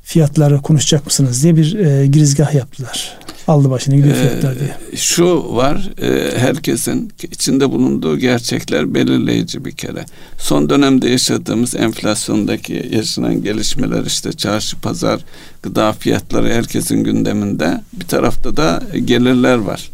[0.03, 3.17] fiyatları konuşacak mısınız diye bir e, girizgah yaptılar.
[3.47, 4.75] Aldı başını gidiyor ee, fiyatlar diye.
[4.95, 10.05] Şu var e, herkesin içinde bulunduğu gerçekler belirleyici bir kere.
[10.37, 15.25] Son dönemde yaşadığımız enflasyondaki yaşanan gelişmeler işte çarşı pazar
[15.63, 17.81] gıda fiyatları herkesin gündeminde.
[17.93, 19.89] Bir tarafta da gelirler var.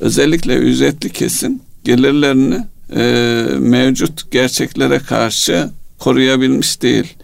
[0.00, 3.02] Özellikle ücretli kesim gelirlerini e,
[3.58, 7.16] mevcut gerçeklere karşı koruyabilmiş değil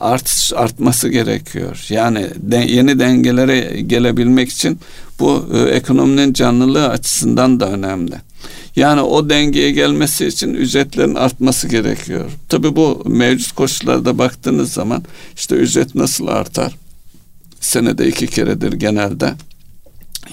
[0.00, 1.86] artış artması gerekiyor.
[1.88, 4.78] Yani de, yeni dengelere gelebilmek için
[5.18, 8.14] bu e, ekonominin canlılığı açısından da önemli.
[8.76, 12.30] Yani o dengeye gelmesi için ücretlerin artması gerekiyor.
[12.48, 15.02] Tabii bu mevcut koşullarda baktığınız zaman
[15.36, 16.76] işte ücret nasıl artar?
[17.60, 19.34] Senede iki keredir genelde.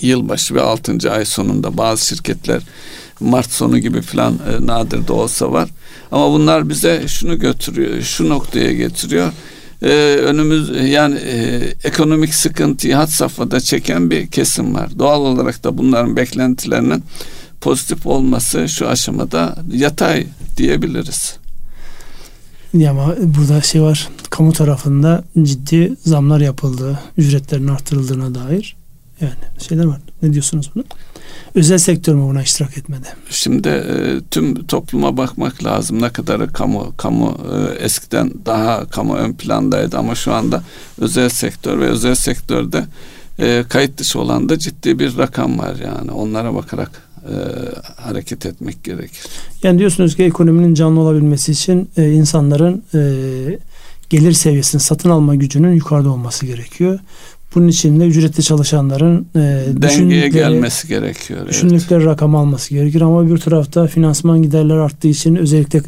[0.01, 2.61] Yılbaşı ve altıncı ay sonunda bazı şirketler
[3.19, 5.69] Mart sonu gibi falan e, nadir de olsa var.
[6.12, 9.32] Ama bunlar bize şunu götürüyor, şu noktaya getiriyor
[9.82, 14.99] e, önümüz yani e, ekonomik sıkıntıyı had safhada çeken bir kesim var.
[14.99, 17.04] Doğal olarak da bunların beklentilerinin
[17.62, 21.38] pozitif olması şu aşamada yatay diyebiliriz.
[22.73, 28.75] Ya ama burada şey var kamu tarafında ciddi zamlar yapıldı ücretlerin artırıldığına dair.
[29.21, 29.34] Yani
[29.67, 29.99] şeyler var.
[30.25, 30.83] Ne diyorsunuz bunu?
[31.55, 33.07] Özel sektör mü buna iştirak etmedi?
[33.29, 36.01] Şimdi e, tüm topluma bakmak lazım.
[36.01, 40.63] Ne kadar kamu kamu e, eskiden daha kamu ön plandaydı ama şu anda
[41.01, 42.85] özel sektör ve özel sektörde
[43.39, 46.11] e, kayıt dışı olan da ciddi bir rakam var yani.
[46.11, 46.91] Onlara bakarak
[47.23, 47.35] e,
[48.01, 49.25] hareket etmek gerekir.
[49.63, 52.99] Yani diyorsunuz ki ekonominin canlı olabilmesi için e, insanların e,
[54.09, 56.99] gelir seviyesinin satın alma gücünün yukarıda olması gerekiyor.
[57.55, 59.39] Bunun için de ücretli çalışanların e,
[59.81, 61.47] dengeye gelmesi gerekiyor.
[61.47, 62.11] Düşündükleri evet.
[62.11, 65.81] rakam alması gerekir ama bir tarafta finansman giderleri arttığı için özellikle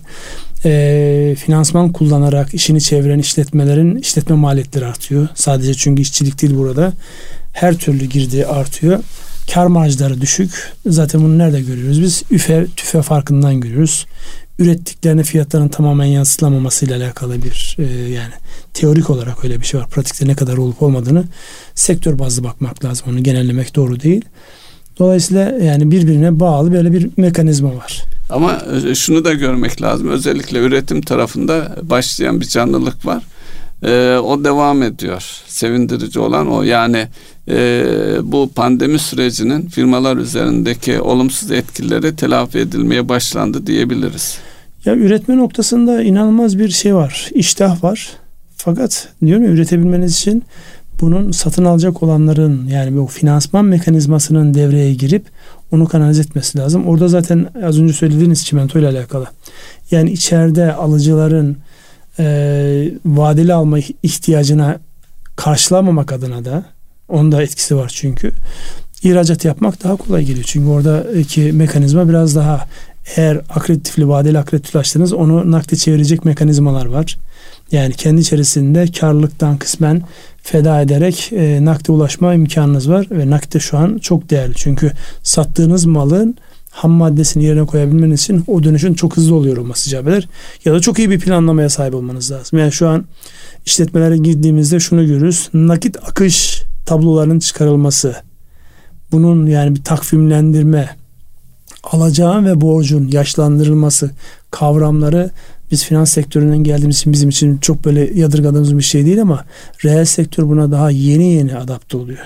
[0.66, 5.28] e, finansman kullanarak işini çeviren işletmelerin işletme maliyetleri artıyor.
[5.36, 6.94] Sadece çünkü işçilik değil burada.
[7.54, 9.00] Her türlü girdi artıyor.
[9.54, 10.74] Kar marjları düşük.
[10.86, 12.02] Zaten bunu nerede görüyoruz?
[12.02, 14.06] Biz üfe tüfe farkından görüyoruz
[14.60, 18.34] ürettiklerine fiyatların tamamen yansıtlamaması ile alakalı bir e, yani
[18.74, 19.90] teorik olarak öyle bir şey var.
[19.90, 21.24] Pratikte ne kadar olup olmadığını
[21.76, 23.08] sektör bazlı bakmak lazım.
[23.12, 24.26] Onu genellemek doğru değil.
[25.00, 28.04] Dolayısıyla yani birbirine bağlı böyle bir mekanizma var.
[28.30, 30.10] Ama e, şunu da görmek lazım.
[30.10, 33.24] Özellikle üretim tarafında başlayan bir canlılık var.
[33.84, 35.24] Ee, o devam ediyor.
[35.48, 36.64] Sevindirici olan o.
[36.64, 37.08] Yani
[37.50, 37.86] e,
[38.24, 44.38] bu pandemi sürecinin firmalar üzerindeki olumsuz etkileri telafi edilmeye başlandı diyebiliriz.
[44.86, 47.30] Ya üretme noktasında inanılmaz bir şey var.
[47.34, 48.10] İştah var.
[48.56, 50.44] Fakat diyorum ya üretebilmeniz için
[51.02, 55.26] bunun satın alacak olanların yani bu finansman mekanizmasının devreye girip
[55.72, 56.88] onu kanalize etmesi lazım.
[56.88, 59.26] Orada zaten az önce söylediğiniz çimento ile alakalı.
[59.92, 61.58] Yani içeride alıcıların
[62.20, 64.80] e, vadeli alma ihtiyacına
[65.36, 66.77] karşılamamak adına da
[67.10, 68.32] onun da etkisi var çünkü.
[69.04, 70.46] İhracat yapmak daha kolay geliyor.
[70.48, 72.68] Çünkü oradaki mekanizma biraz daha
[73.16, 77.18] eğer akreditifli vadeli akreditifli açtınız onu nakde çevirecek mekanizmalar var.
[77.72, 80.02] Yani kendi içerisinde karlılıktan kısmen
[80.44, 84.54] feda ederek e, nakde ulaşma imkanınız var ve nakde şu an çok değerli.
[84.56, 84.92] Çünkü
[85.24, 86.38] sattığınız malın
[86.70, 90.08] ham maddesini yerine koyabilmeniz için o dönüşün çok hızlı oluyor olması icap.
[90.66, 92.60] Ya da çok iyi bir planlamaya sahip olmanız lazım.
[92.60, 93.06] Yani şu an
[93.66, 95.50] işletmelere girdiğimizde şunu görürüz.
[95.54, 98.16] Nakit akış tabloların çıkarılması,
[99.12, 100.90] bunun yani bir takvimlendirme,
[101.84, 104.12] alacağın ve borcun yaşlandırılması
[104.52, 105.32] kavramları
[105.72, 109.46] biz finans sektöründen geldiğimiz için bizim için çok böyle yadırgadığımız bir şey değil ama
[109.86, 112.20] reel sektör buna daha yeni yeni adapte oluyor.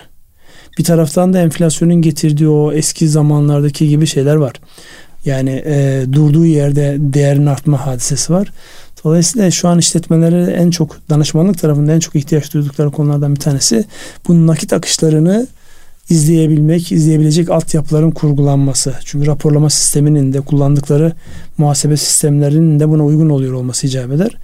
[0.77, 4.53] Bir taraftan da enflasyonun getirdiği o eski zamanlardaki gibi şeyler var.
[5.25, 8.47] Yani e, durduğu yerde değerin artma hadisesi var.
[9.03, 13.85] Dolayısıyla şu an işletmelere en çok danışmanlık tarafında en çok ihtiyaç duydukları konulardan bir tanesi
[14.27, 15.47] bu nakit akışlarını
[16.09, 18.93] izleyebilmek, izleyebilecek altyapıların kurgulanması.
[19.05, 21.13] Çünkü raporlama sisteminin de kullandıkları
[21.57, 24.37] muhasebe sistemlerinin de buna uygun oluyor olması icap eder.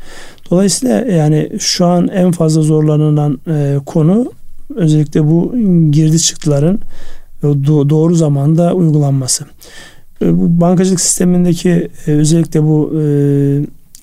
[0.51, 4.31] Dolayısıyla yani şu an en fazla zorlanılan e, konu
[4.75, 5.55] özellikle bu
[5.91, 6.79] girdi çıktıların
[7.89, 9.45] doğru zamanda uygulanması.
[10.21, 13.03] E, bu bankacılık sistemindeki e, özellikle bu e,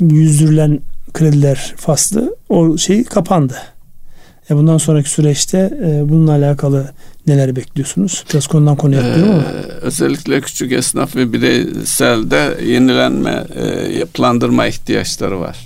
[0.00, 0.80] yüzdürülen
[1.12, 3.56] krediler faslı o şey kapandı.
[4.50, 6.90] E bundan sonraki süreçte e, bununla alakalı
[7.26, 8.24] neler bekliyorsunuz?
[8.30, 9.42] Biraz konudan konuya yapıyorum ama.
[9.42, 13.66] Ee, özellikle küçük esnaf ve bireyselde yenilenme, e,
[13.98, 15.58] yapılandırma ihtiyaçları var.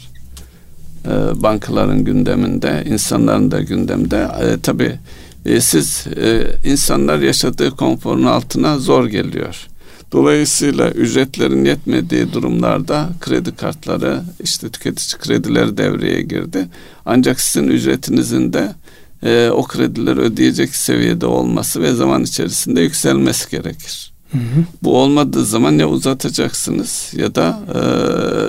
[1.07, 4.29] E, bankaların gündeminde, insanların da gündemde.
[4.43, 4.99] E, tabii
[5.47, 9.67] e, siz e, insanlar yaşadığı konforun altına zor geliyor.
[10.13, 16.69] Dolayısıyla ücretlerin yetmediği durumlarda kredi kartları, işte tüketici kredileri devreye girdi.
[17.07, 18.75] Ancak sizin ücretinizin de
[19.23, 24.13] e, o kredileri ödeyecek seviyede olması ve zaman içerisinde yükselmesi gerekir.
[24.33, 24.65] Hı hı.
[24.83, 27.79] Bu olmadığı zaman ya uzatacaksınız ya da e,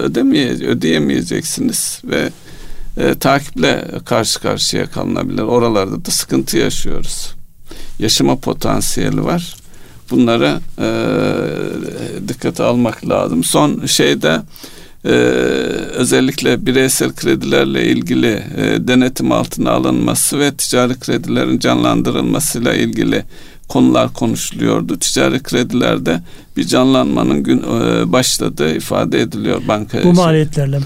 [0.03, 2.29] ödemeye, ödeyemeyeceksiniz ve
[2.97, 5.41] e, takiple karşı karşıya kalınabilir.
[5.41, 7.31] Oralarda da sıkıntı yaşıyoruz.
[7.99, 9.55] Yaşama potansiyeli var.
[10.11, 10.87] Bunlara e,
[12.27, 13.43] dikkate almak lazım.
[13.43, 14.41] Son şeyde
[15.05, 15.09] e,
[15.93, 23.23] özellikle bireysel kredilerle ilgili e, denetim altına alınması ve ticari kredilerin canlandırılmasıyla ilgili
[23.67, 24.99] konular konuşuluyordu.
[24.99, 26.21] Ticari kredilerde
[26.57, 30.03] bir canlanmanın gün e, başladığı ifade ediliyor banka.
[30.03, 30.85] Bu maliyetlerle mi?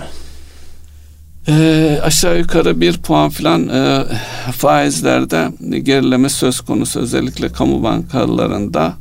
[1.47, 4.05] E, aşağı yukarı bir puan filan e,
[4.51, 8.93] faizlerde gerileme söz konusu özellikle kamu bankalarında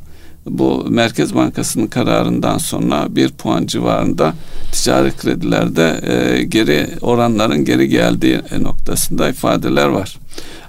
[0.45, 4.33] bu Merkez Bankası'nın kararından sonra bir puan civarında
[4.71, 10.17] ticari kredilerde e, geri oranların geri geldiği noktasında ifadeler var.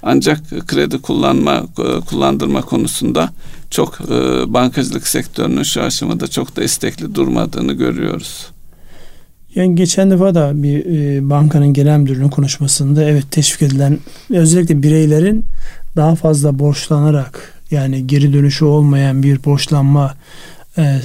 [0.02, 3.30] Ancak kredi kullanma e, kullandırma konusunda
[3.70, 4.14] çok e,
[4.54, 8.46] bankacılık sektörünün şu aşamada çok da istekli durmadığını görüyoruz.
[9.54, 13.98] Yani geçen defa da bir e, bankanın genel müdürünün konuşmasında evet teşvik edilen
[14.30, 15.44] özellikle bireylerin
[15.96, 20.14] daha fazla borçlanarak yani geri dönüşü olmayan bir borçlanma
[20.78, 21.00] e,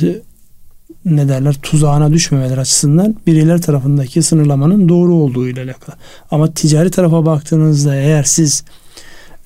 [1.06, 5.96] ne derler tuzağına düşmemeler açısından bireyler tarafındaki sınırlamanın doğru olduğu ile alakalı.
[6.32, 8.64] Ama ticari tarafa baktığınızda eğer siz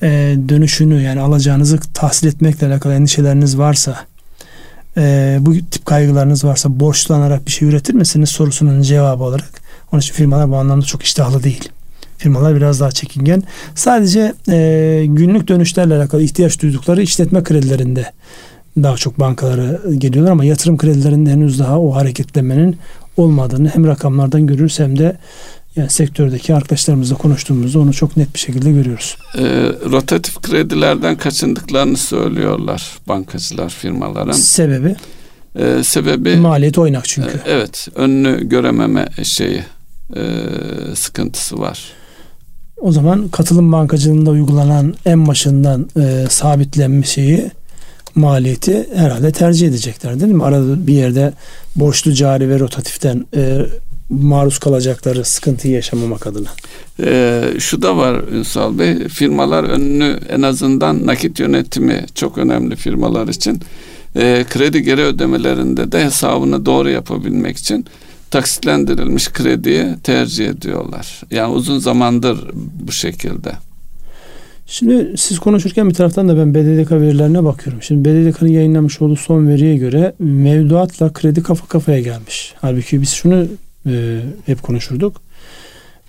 [0.01, 4.05] e, dönüşünü yani alacağınızı tahsil etmekle alakalı endişeleriniz varsa
[4.97, 10.13] e, bu tip kaygılarınız varsa borçlanarak bir şey üretir misiniz sorusunun cevabı olarak onun için
[10.13, 11.69] firmalar bu anlamda çok iştahlı değil.
[12.23, 13.43] Firmalar biraz daha çekingen.
[13.75, 18.11] Sadece e, günlük dönüşlerle alakalı ihtiyaç duydukları işletme kredilerinde
[18.83, 22.77] daha çok bankalara geliyorlar ama yatırım kredilerinde henüz daha o hareketlemenin
[23.17, 25.17] olmadığını hem rakamlardan görürüz hem de
[25.75, 29.17] yani sektördeki arkadaşlarımızla konuştuğumuzda onu çok net bir şekilde görüyoruz.
[29.37, 29.43] E,
[29.91, 34.31] rotatif kredilerden kaçındıklarını söylüyorlar bankacılar firmaların.
[34.31, 34.95] Sebebi?
[35.55, 37.37] E, sebebi maliyet oynak çünkü.
[37.37, 39.63] E, evet, önünü görememe şeyi
[40.15, 40.21] e,
[40.95, 42.02] sıkıntısı var.
[42.83, 47.51] O zaman katılım bankacılığında uygulanan en başından e, sabitlenme şeyi
[48.15, 50.43] maliyeti herhalde tercih edecekler değil mi?
[50.43, 51.33] Arada bir yerde
[51.75, 53.65] borçlu cari ve rotatiften e,
[54.09, 56.47] maruz kalacakları sıkıntıyı yaşamamak adına.
[57.03, 63.27] Ee, şu da var Ünsal Bey, firmalar önünü en azından nakit yönetimi çok önemli firmalar
[63.27, 63.61] için.
[64.15, 67.85] Ee, kredi geri ödemelerinde de hesabını doğru yapabilmek için
[68.33, 71.21] taksitlendirilmiş krediyi tercih ediyorlar.
[71.31, 72.37] Yani uzun zamandır
[72.87, 73.51] bu şekilde.
[74.65, 77.81] Şimdi siz konuşurken bir taraftan da ben BDDK verilerine bakıyorum.
[77.81, 82.53] Şimdi BDDK'nın yayınlamış olduğu son veriye göre mevduatla kredi kafa kafaya gelmiş.
[82.61, 83.47] Halbuki biz şunu
[83.87, 85.21] e, hep konuşurduk.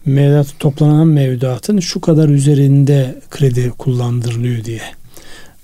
[0.07, 4.83] Mevduat toplanan mevduatın şu kadar üzerinde kredi kullandırılıyor diye.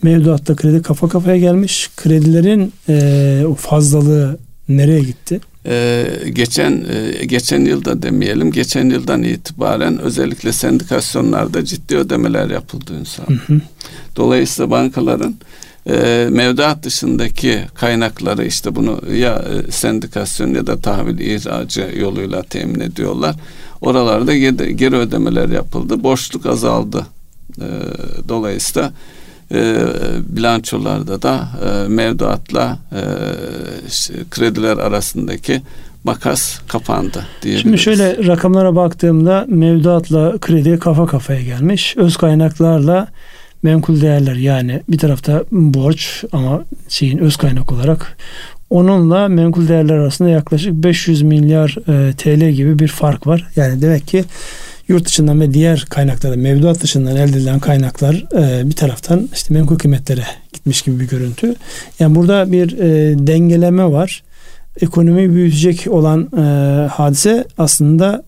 [0.02, 1.90] Mevduatta kredi kafa kafaya gelmiş.
[1.96, 5.40] Kredilerin e, fazlalığı nereye gitti?
[5.66, 13.26] Ee, geçen e, geçen yılda demeyelim geçen yıldan itibaren özellikle sendikasyonlarda ciddi ödemeler yapıldı insan.
[14.16, 15.34] Dolayısıyla bankaların
[15.86, 22.80] e, mevduat dışındaki kaynakları işte bunu ya e, sendikasyon ya da tahvil ihracı yoluyla temin
[22.80, 23.36] ediyorlar.
[23.80, 26.02] Oralarda geri, geri ödemeler yapıldı.
[26.02, 27.06] Borçluk azaldı.
[27.58, 27.68] E,
[28.28, 28.92] dolayısıyla
[29.52, 29.74] e,
[30.28, 33.00] bilançolarda da e, mevduatla e,
[34.30, 35.62] krediler arasındaki
[36.04, 37.62] makas kapandı diyebiliriz.
[37.62, 41.96] Şimdi şöyle rakamlara baktığımda mevduatla kredi kafa kafaya gelmiş.
[41.96, 43.08] Öz kaynaklarla
[43.62, 48.16] menkul değerler yani bir tarafta borç ama şeyin öz kaynak olarak
[48.70, 53.48] onunla menkul değerler arasında yaklaşık 500 milyar e, TL gibi bir fark var.
[53.56, 54.24] Yani demek ki
[54.90, 59.78] yurt dışından ve diğer kaynaklarda mevduat dışından elde edilen kaynaklar e, bir taraftan işte menkul
[59.78, 61.54] kıymetlere gitmiş gibi bir görüntü.
[61.98, 64.22] Yani burada bir e, dengeleme var.
[64.80, 66.40] Ekonomiyi büyütecek olan e,
[66.86, 68.22] hadise aslında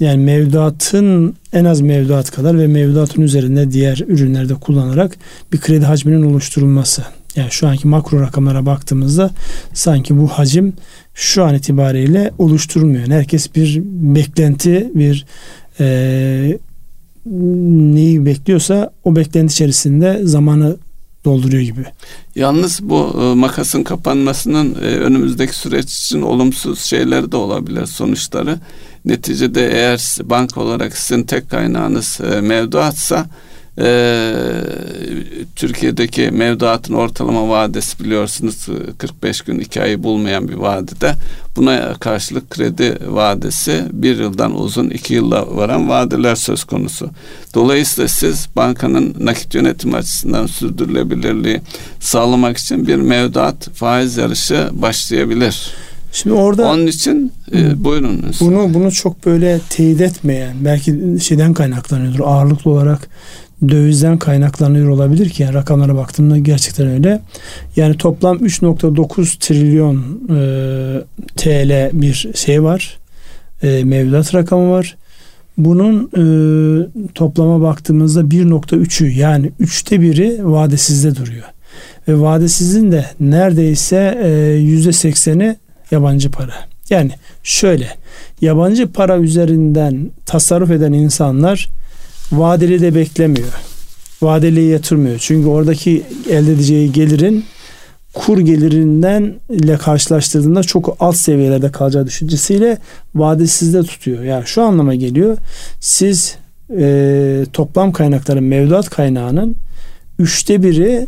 [0.00, 5.16] yani mevduatın en az mevduat kadar ve mevduatın üzerinde diğer ürünlerde kullanarak
[5.52, 7.02] bir kredi hacminin oluşturulması.
[7.38, 9.30] Yani şu anki makro rakamlara baktığımızda
[9.74, 10.72] sanki bu hacim
[11.14, 13.00] şu an itibariyle oluşturulmuyor.
[13.00, 15.26] Yani herkes bir beklenti, bir
[15.80, 16.58] e,
[17.94, 20.76] neyi bekliyorsa o beklenti içerisinde zamanı
[21.24, 21.84] dolduruyor gibi.
[22.34, 28.58] Yalnız bu e, makasın kapanmasının e, önümüzdeki süreç için olumsuz şeyler de olabilir sonuçları.
[29.04, 33.26] Neticede eğer bank olarak sizin tek kaynağınız e, mevduatsa
[33.80, 34.34] e,
[35.56, 38.66] Türkiye'deki mevduatın ortalama vadesi biliyorsunuz
[38.98, 41.14] 45 gün 2 ayı bulmayan bir vadede
[41.56, 47.10] buna karşılık kredi vadesi bir yıldan uzun iki yılla varan vadeler söz konusu.
[47.54, 51.60] Dolayısıyla siz bankanın nakit yönetim açısından sürdürülebilirliği
[52.00, 55.70] sağlamak için bir mevduat faiz yarışı başlayabilir.
[56.12, 58.24] Şimdi orada onun için e, buyurun.
[58.40, 63.08] Bunu bunu çok böyle teyit etmeyen belki şeyden kaynaklanıyordur ağırlıklı olarak
[63.68, 67.20] dövizden kaynaklanıyor olabilir ki yani rakamlara baktığımda gerçekten öyle.
[67.76, 69.96] Yani toplam 3.9 trilyon
[70.30, 70.40] e,
[71.36, 72.98] TL bir şey var.
[73.62, 74.96] E, mevduat rakamı var.
[75.58, 76.22] Bunun e,
[77.14, 81.44] toplama baktığımızda 1.3'ü yani üçte biri vadesizde duruyor.
[82.08, 84.28] Ve vadesizin de neredeyse e,
[84.60, 85.56] %80'i
[85.90, 86.54] yabancı para.
[86.90, 87.10] Yani
[87.42, 87.88] şöyle
[88.40, 91.68] yabancı para üzerinden tasarruf eden insanlar
[92.32, 93.48] vadeli de beklemiyor.
[94.22, 95.18] Vadeli yatırmıyor.
[95.18, 97.44] Çünkü oradaki elde edeceği gelirin
[98.14, 102.78] kur gelirinden ile karşılaştırdığında çok alt seviyelerde kalacağı düşüncesiyle
[103.14, 104.22] vadesizde tutuyor.
[104.22, 105.36] Yani şu anlama geliyor.
[105.80, 106.36] Siz
[106.78, 109.56] e, toplam kaynakların mevduat kaynağının
[110.18, 111.06] üçte biri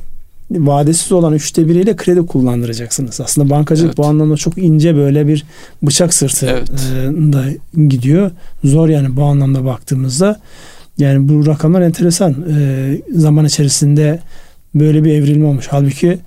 [0.51, 3.21] vadesiz olan üçte biriyle kredi kullandıracaksınız.
[3.21, 3.99] Aslında bankacılık evet.
[3.99, 5.45] bu anlamda çok ince böyle bir
[5.83, 6.69] bıçak sırtı evet.
[7.33, 7.45] da
[7.89, 8.31] gidiyor.
[8.65, 10.41] Zor yani bu anlamda baktığımızda.
[11.01, 12.37] Yani bu rakamlar enteresan.
[12.55, 14.21] E, zaman içerisinde
[14.75, 15.67] böyle bir evrilme olmuş.
[15.71, 16.19] Halbuki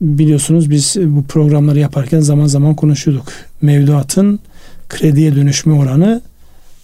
[0.00, 3.32] biliyorsunuz biz bu programları yaparken zaman zaman konuşuyorduk.
[3.62, 4.40] Mevduatın
[4.88, 6.22] krediye dönüşme oranı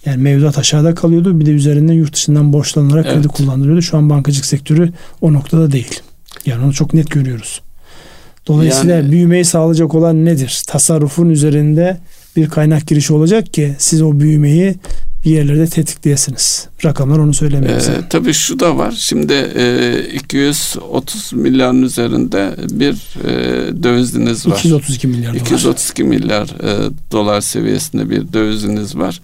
[0.05, 1.39] yani mevduat aşağıda kalıyordu.
[1.39, 3.15] Bir de üzerinden yurt dışından borçlanarak evet.
[3.15, 3.81] kredi kullandırıyordu.
[3.81, 6.01] Şu an bankacılık sektörü o noktada değil.
[6.45, 7.61] Yani onu çok net görüyoruz.
[8.47, 10.63] Dolayısıyla yani, büyümeyi sağlayacak olan nedir?
[10.67, 11.97] Tasarrufun üzerinde
[12.35, 14.75] bir kaynak girişi olacak ki siz o büyümeyi
[15.25, 16.67] bir yerlerde tetikleyesiniz.
[16.85, 17.77] Rakamlar onu söylemiyor.
[17.77, 18.91] Ee, tabii şu da var.
[18.91, 22.93] Şimdi e, 230 milyarın üzerinde bir
[23.27, 24.57] e, döviziniz var.
[24.57, 26.09] 232 milyar 232 dolar.
[26.09, 29.21] milyar e, dolar seviyesinde bir döviziniz var.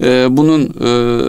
[0.00, 1.22] E, bunun e,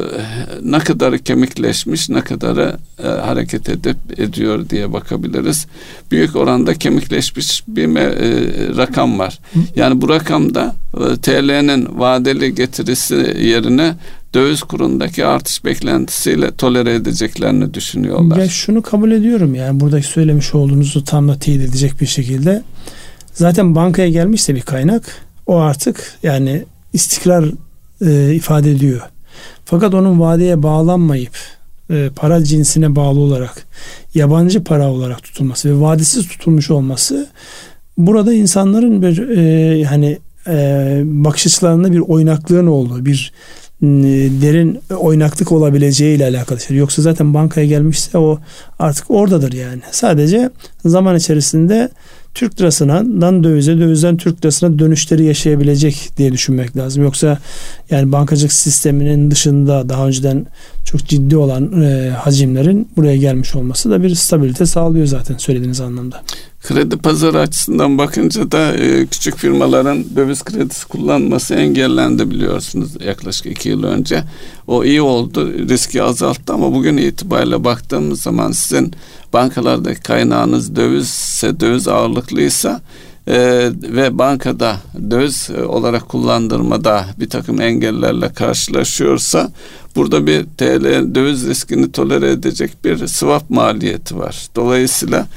[0.63, 5.67] ne kadarı kemikleşmiş, ne kadarı e, hareket edip ediyor diye bakabiliriz.
[6.11, 9.39] Büyük oranda kemikleşmiş bir e, rakam var.
[9.75, 13.95] Yani bu rakamda e, TL'nin vadeli getirisi yerine
[14.33, 18.37] döviz kurundaki artış beklentisiyle tolere edeceklerini düşünüyorlar.
[18.37, 22.63] Ya şunu kabul ediyorum yani buradaki söylemiş olduğunuzu tam da teyit edecek bir şekilde.
[23.33, 25.03] Zaten bankaya gelmişse bir kaynak
[25.45, 27.45] o artık yani istikrar
[28.05, 29.01] e, ifade ediyor.
[29.65, 31.37] Fakat onun vadeye bağlanmayıp
[31.89, 33.65] e, para cinsine bağlı olarak
[34.15, 37.27] yabancı para olarak tutulması ve vadesiz tutulmuş olması
[37.97, 43.33] burada insanların bir e, hani e, bakış açılarında bir oynaklığın olduğu bir
[44.41, 46.77] derin oynaklık olabileceği ile alakalı şey.
[46.77, 48.39] Yoksa zaten bankaya gelmişse o
[48.79, 49.81] artık oradadır yani.
[49.91, 50.49] Sadece
[50.85, 51.89] zaman içerisinde
[52.33, 57.03] Türk lirasından dövize, dövizden Türk lirasına dönüşleri yaşayabilecek diye düşünmek lazım.
[57.03, 57.39] Yoksa
[57.89, 60.45] yani bankacılık sisteminin dışında daha önceden
[60.85, 66.21] çok ciddi olan e, hacimlerin buraya gelmiş olması da bir stabilite sağlıyor zaten söylediğiniz anlamda.
[66.63, 73.69] Kredi pazarı açısından bakınca da e, küçük firmaların döviz kredisi kullanması engellendi biliyorsunuz yaklaşık iki
[73.69, 74.23] yıl önce.
[74.67, 78.93] O iyi oldu, riski azalttı ama bugün itibariyle baktığımız zaman sizin
[79.33, 82.81] bankalardaki kaynağınız dövizse, döviz ağırlıklıysa
[83.27, 83.37] e,
[83.83, 84.77] ve bankada
[85.11, 89.51] döviz olarak kullandırmada bir takım engellerle karşılaşıyorsa
[89.95, 94.47] burada bir TL döviz riskini tolere edecek bir swap maliyeti var.
[94.55, 95.27] Dolayısıyla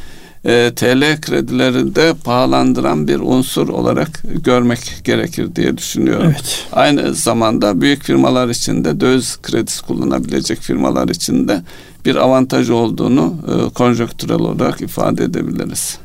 [0.44, 6.26] e, TL kredileri de pahalandıran bir unsur olarak görmek gerekir diye düşünüyorum.
[6.26, 6.66] Evet.
[6.72, 11.62] Aynı zamanda büyük firmalar için de döviz kredisi kullanabilecek firmalar için de
[12.06, 15.98] bir avantaj olduğunu e, konjonktürel olarak ifade edebiliriz.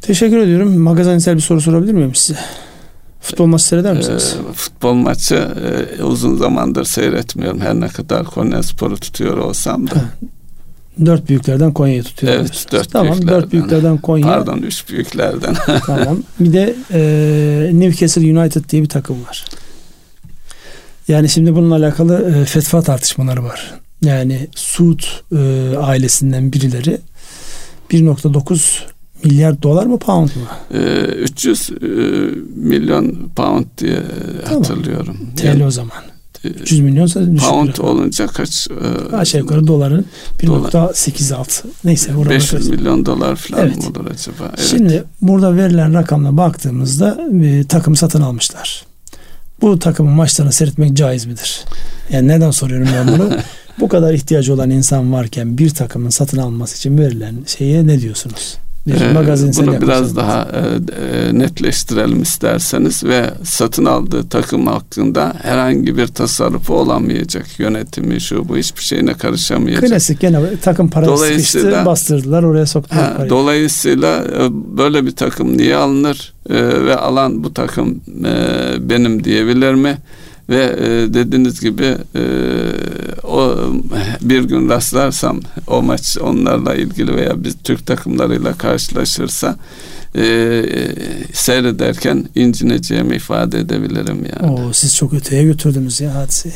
[0.00, 0.78] Teşekkür ediyorum.
[0.78, 2.38] Magazinsel bir soru sorabilir miyim size?
[3.20, 4.36] Futbol maçı seyreder misiniz?
[4.50, 5.48] E, futbol maçı
[5.98, 7.60] e, uzun zamandır seyretmiyorum.
[7.60, 9.94] Her ne kadar Konya Spor'u tutuyor olsam da.
[11.06, 12.32] Dört büyüklerden Konya'yı tutuyor.
[12.32, 13.42] Evet dört tamam, büyüklerden.
[13.42, 14.26] Dört büyüklerden Konya.
[14.26, 15.56] Pardon üç büyüklerden.
[15.86, 16.18] tamam.
[16.40, 19.44] Bir de e, Newcastle United diye bir takım var.
[21.08, 23.83] Yani şimdi bununla alakalı e, fetva tartışmaları var.
[24.04, 25.00] Yani Suud
[25.32, 26.98] e, ailesinden birileri
[27.90, 30.78] 1.9 milyar dolar mı pound mu?
[30.78, 31.74] E, 300 e,
[32.56, 34.02] milyon pound diye
[34.44, 34.62] tamam.
[34.62, 35.16] hatırlıyorum.
[35.36, 36.02] TL yani, o zaman.
[36.44, 38.68] 300 milyonsa pound olunca kaç?
[39.12, 40.04] E, Aşağı yukarı doların
[40.40, 42.12] 1.86 neyse.
[42.30, 43.76] 500 milyon dolar falan evet.
[43.76, 44.44] mı olur acaba?
[44.48, 44.66] Evet.
[44.70, 48.84] Şimdi burada verilen rakamla baktığımızda e, takım satın almışlar.
[49.60, 51.64] Bu takımın maçlarını seyretmek caiz midir?
[52.10, 53.30] Yani neden soruyorum ben bunu?
[53.80, 58.58] Bu kadar ihtiyacı olan insan varken bir takımın satın alması için verilen şeye ne diyorsunuz?
[58.86, 60.58] Bir ee, magazinsel bunu biraz daha e,
[61.04, 67.46] e, netleştirelim isterseniz ve satın aldığı takım hakkında herhangi bir tasarrufu olamayacak.
[67.58, 69.84] Yönetimi şu bu hiçbir şeyine karışamayacak.
[69.84, 73.30] Klasik gene takım parası sıkıştı bastırdılar oraya soktular ha, parayı.
[73.30, 79.74] Dolayısıyla e, böyle bir takım niye alınır e, ve alan bu takım e, benim diyebilir
[79.74, 79.96] mi?
[80.48, 82.22] Ve e, dediğiniz gibi e,
[83.22, 83.56] o
[84.20, 89.56] bir gün rastlarsam o maç onlarla ilgili veya biz Türk takımlarıyla karşılaşırsa
[90.16, 90.62] e,
[91.32, 94.52] seyrederken incineceğimi ifade edebilirim yani.
[94.52, 96.54] Oo, siz çok öteye götürdünüz ya hadiseyi.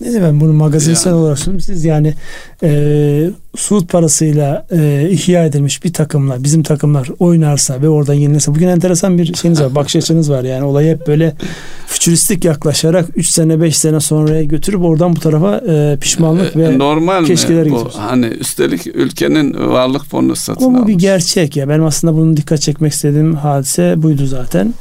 [0.00, 1.20] Neyse ben bunu magazinsel yani.
[1.20, 1.60] olarak söyleyeyim.
[1.60, 2.14] Siz yani
[2.62, 8.68] e, Suud parasıyla e, ihya edilmiş bir takımla bizim takımlar oynarsa ve oradan yenilirse bugün
[8.68, 9.74] enteresan bir şeyiniz var.
[9.74, 10.44] bakış açınız var.
[10.44, 11.34] Yani olayı hep böyle
[11.86, 16.78] fütüristik yaklaşarak 3 sene 5 sene sonraya götürüp oradan bu tarafa e, pişmanlık e, ve
[16.78, 17.72] normal keşkeler mi?
[17.72, 21.68] Bu, hani üstelik ülkenin varlık fonu satın Ama bu bir gerçek ya.
[21.68, 24.74] Benim aslında bunun dikkat çekmek istediğim hadise buydu zaten.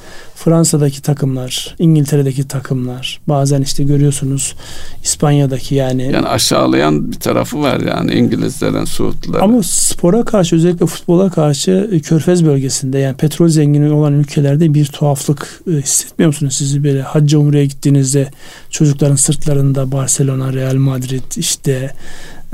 [0.44, 4.56] Fransa'daki takımlar, İngiltere'deki takımlar, bazen işte görüyorsunuz
[5.04, 6.12] İspanya'daki yani.
[6.14, 9.44] Yani aşağılayan bir tarafı var yani İngilizlerin, Suudluların.
[9.44, 14.86] Ama spora karşı özellikle futbola karşı e, Körfez bölgesinde yani petrol zengini olan ülkelerde bir
[14.86, 16.56] tuhaflık e, hissetmiyor musunuz?
[16.56, 18.32] Sizi böyle hacca umreye gittiğinizde
[18.70, 21.94] çocukların sırtlarında Barcelona, Real Madrid işte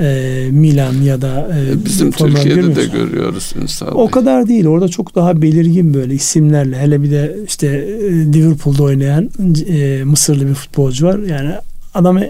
[0.00, 4.66] e, Milan ya da e, bizim Türkiye'de de görüyoruz Ünsal O kadar değil.
[4.66, 9.30] Orada çok daha belirgin böyle isimlerle hele bir de işte e, Liverpool'da oynayan
[9.68, 11.18] e, Mısırlı bir futbolcu var.
[11.18, 11.50] Yani
[11.94, 12.24] adamı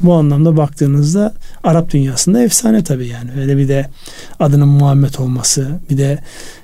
[0.00, 1.34] bu anlamda baktığınızda
[1.64, 3.30] Arap dünyasında efsane tabii yani.
[3.40, 3.86] Öyle bir de
[4.40, 6.18] adının Muhammed olması, bir de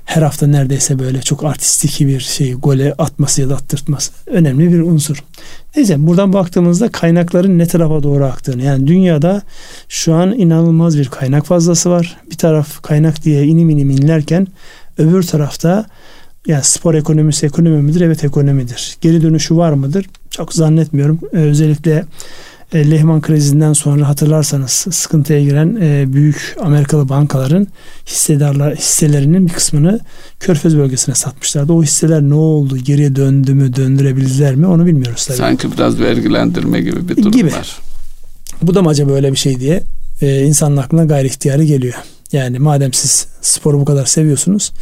[0.04, 4.80] her hafta neredeyse böyle çok artistik bir şey gole atması ya da attırtması önemli bir
[4.80, 5.24] unsur.
[5.76, 9.42] Neyse buradan baktığımızda kaynakların ne tarafa doğru aktığını yani dünyada
[9.88, 12.16] şu an inanılmaz bir kaynak fazlası var.
[12.30, 14.46] Bir taraf kaynak diye inim inim inlerken
[14.98, 15.86] öbür tarafta
[16.46, 18.00] yani spor ekonomisi ekonomi midir?
[18.00, 18.96] Evet ekonomidir.
[19.00, 20.06] Geri dönüşü var mıdır?
[20.30, 21.20] Çok zannetmiyorum.
[21.32, 22.04] Ee, özellikle
[22.72, 27.66] e, Lehman krizinden sonra hatırlarsanız sıkıntıya giren e, büyük Amerikalı bankaların
[28.06, 30.00] hissedarlar hisselerinin bir kısmını
[30.40, 31.72] Körfez bölgesine satmışlardı.
[31.72, 32.76] O hisseler ne oldu?
[32.76, 33.76] Geriye döndü mü?
[33.76, 34.66] Döndürebildiler mi?
[34.66, 35.38] Onu bilmiyoruz tabii.
[35.38, 37.52] Sanki biraz vergilendirme gibi bir durum gibi.
[37.52, 37.78] var.
[38.62, 39.82] Bu da mı acaba öyle bir şey diye
[40.22, 41.94] e, insanın aklına gayri ihtiyarı geliyor.
[42.32, 44.72] Yani madem siz sporu bu kadar seviyorsunuz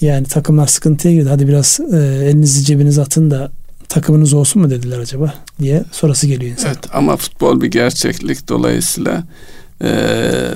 [0.00, 3.50] yani takımlar sıkıntıya girdi hadi biraz e, elinizi cebinize atın da
[3.90, 6.70] takımınız olsun mu dediler acaba diye sonrası geliyor insan.
[6.70, 9.24] Evet ama futbol bir gerçeklik dolayısıyla
[9.82, 9.90] e,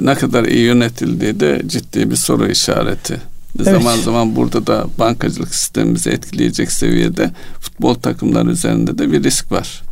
[0.01, 3.20] ne kadar iyi yönetildiği de ciddi bir soru işareti.
[3.59, 3.66] Evet.
[3.66, 7.30] Zaman zaman burada da bankacılık sistemimizi etkileyecek seviyede
[7.61, 9.82] futbol takımları üzerinde de bir risk var.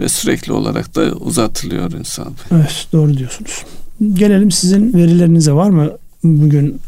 [0.00, 2.32] Ve sürekli olarak da uzatılıyor insan.
[2.52, 3.64] Evet doğru diyorsunuz.
[4.12, 5.90] Gelelim sizin verilerinize var mı?
[6.24, 6.80] Bugün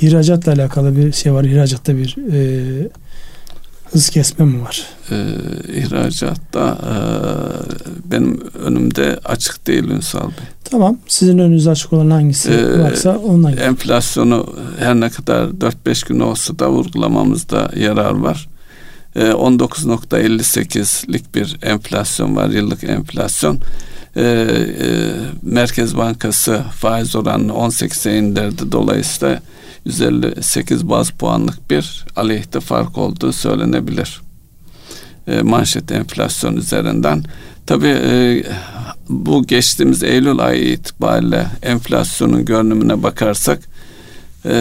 [0.00, 1.44] ihracatla alakalı bir şey var.
[1.44, 2.88] İhracatta bir e,
[3.94, 4.86] hız kesme mi var?
[5.10, 5.26] Ee,
[5.74, 6.94] ihracatta e,
[8.10, 10.46] benim önümde açık değil Ünsal Bey.
[10.64, 10.98] Tamam.
[11.08, 13.68] Sizin önünüzde açık olan hangisi ee, varsa ondan gidelim.
[13.68, 18.48] Enflasyonu her ne kadar 4-5 gün olsa da vurgulamamızda yarar var.
[19.16, 22.48] Ee, 19.58'lik bir enflasyon var.
[22.48, 23.58] Yıllık enflasyon.
[24.16, 24.46] Ee, e,
[25.42, 28.72] Merkez Bankası faiz oranını 18'e indirdi.
[28.72, 29.40] Dolayısıyla
[29.84, 34.20] 158 baz puanlık bir aleyhte fark olduğu söylenebilir.
[35.26, 37.24] E, manşet enflasyon üzerinden.
[37.66, 38.42] Tabi e,
[39.08, 43.60] bu geçtiğimiz Eylül ayı itibariyle enflasyonun görünümüne bakarsak
[44.44, 44.54] e,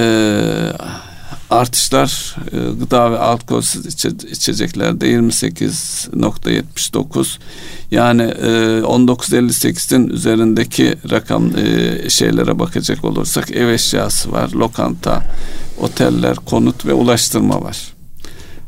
[1.53, 7.37] artışlar e, gıda ve alkolsüz içe, içeceklerde 28.79
[7.91, 15.23] yani e, 19.58'in üzerindeki rakam e, şeylere bakacak olursak ev eşyası var, lokanta,
[15.79, 17.93] oteller, konut ve ulaştırma var.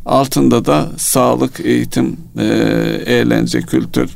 [0.05, 2.43] Altında da sağlık, eğitim, e,
[3.05, 4.09] eğlence, kültür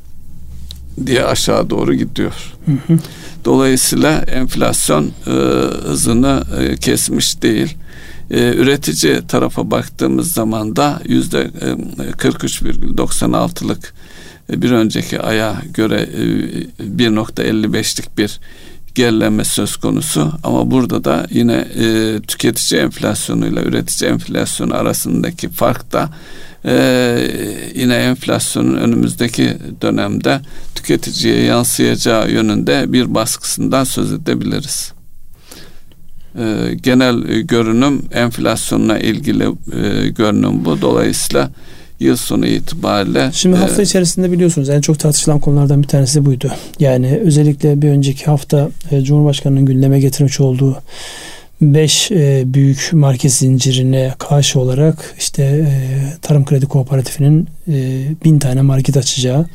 [1.05, 2.53] diye aşağı doğru gidiyor.
[2.65, 2.99] Hı hı.
[3.45, 5.31] Dolayısıyla enflasyon e,
[5.87, 7.77] hızını e, kesmiş değil
[8.31, 11.43] e, üretici tarafa baktığımız zaman da yüzde
[12.17, 13.93] 43,96'lık
[14.49, 16.21] e, e, bir önceki aya göre e,
[16.83, 18.39] 1.55'lik bir
[18.95, 20.31] gerileme söz konusu.
[20.43, 26.09] Ama burada da yine e, tüketici enflasyonuyla üretici enflasyonu arasındaki fark da
[26.65, 26.73] e,
[27.75, 30.41] yine enflasyonun önümüzdeki dönemde
[30.75, 34.98] tüketiciye yansıyacağı yönünde bir baskısından söz edebiliriz
[36.35, 40.81] e, genel görünüm enflasyonla ilgili e, görünüm bu.
[40.81, 41.51] Dolayısıyla
[41.99, 46.25] yıl sonu itibariyle Şimdi e, hafta e, içerisinde biliyorsunuz en çok tartışılan konulardan bir tanesi
[46.25, 46.51] buydu.
[46.79, 50.77] Yani özellikle bir önceki hafta e, Cumhurbaşkanı'nın gündeme getirmiş olduğu
[51.61, 55.71] 5 e, büyük market zincirine karşı olarak işte e,
[56.21, 59.45] Tarım Kredi Kooperatifinin e, bin tane market açacağı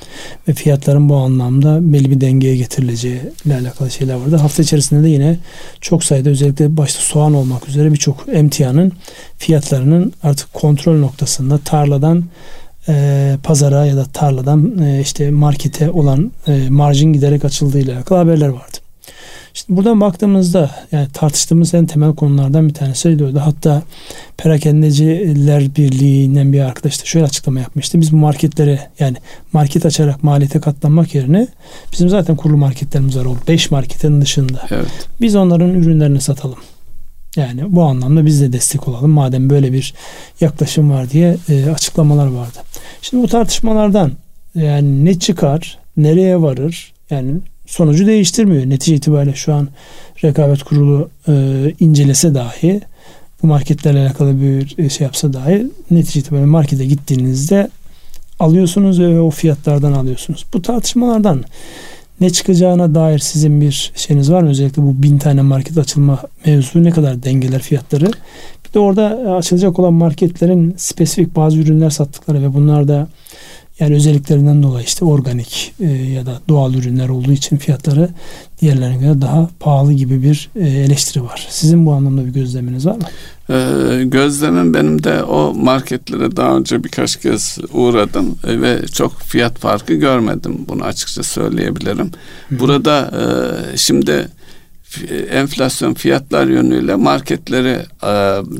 [0.48, 4.36] ve fiyatların bu anlamda belli bir dengeye getirileceği ile alakalı şeyler vardı.
[4.36, 5.36] Hafta içerisinde de yine
[5.80, 8.92] çok sayıda özellikle başta soğan olmak üzere birçok emtianın
[9.38, 12.24] fiyatlarının artık kontrol noktasında tarladan
[12.88, 18.18] e, pazara ya da tarladan e, işte markete olan e, marjin giderek açıldığı ile alakalı
[18.18, 18.83] haberler vardı.
[19.54, 23.40] Şimdi buradan baktığımızda yani tartıştığımız en temel konulardan bir tanesi oydu.
[23.40, 23.82] Hatta
[24.36, 28.00] Perakendeciler Birliği'nden bir arkadaş da şöyle açıklama yapmıştı.
[28.00, 29.16] Biz bu marketlere yani
[29.52, 31.48] market açarak maliyete katlanmak yerine
[31.92, 34.66] bizim zaten kurulu marketlerimiz var o 5 marketin dışında.
[34.70, 35.08] Evet.
[35.20, 36.58] Biz onların ürünlerini satalım.
[37.36, 39.94] Yani bu anlamda biz de destek olalım madem böyle bir
[40.40, 42.58] yaklaşım var diye e, açıklamalar vardı.
[43.02, 44.12] Şimdi bu tartışmalardan
[44.54, 46.92] yani ne çıkar, nereye varır?
[47.10, 48.70] Yani sonucu değiştirmiyor.
[48.70, 49.68] Netice itibariyle şu an
[50.24, 51.32] rekabet kurulu e,
[51.80, 52.80] incelese dahi
[53.42, 57.70] bu marketlerle alakalı bir e, şey yapsa dahi netice itibariyle markete gittiğinizde
[58.40, 60.44] alıyorsunuz ve o fiyatlardan alıyorsunuz.
[60.54, 61.44] Bu tartışmalardan
[62.20, 64.50] ne çıkacağına dair sizin bir şeyiniz var mı?
[64.50, 68.06] Özellikle bu bin tane market açılma mevzu ne kadar dengeler fiyatları?
[68.68, 73.08] Bir de orada açılacak olan marketlerin spesifik bazı ürünler sattıkları ve bunlar da
[73.80, 78.08] Yani özelliklerinden dolayı işte organik e, ya da doğal ürünler olduğu için fiyatları
[78.60, 81.46] diğerlerine göre daha pahalı gibi bir e, eleştiri var.
[81.50, 83.04] Sizin bu anlamda bir gözleminiz var mı?
[83.50, 89.58] Ee, gözlemim benim de o marketlere daha önce birkaç kez uğradım e, ve çok fiyat
[89.58, 90.64] farkı görmedim.
[90.68, 92.10] Bunu açıkça söyleyebilirim.
[92.50, 94.28] Burada e, şimdi
[95.30, 98.06] enflasyon fiyatlar yönüyle marketlere e,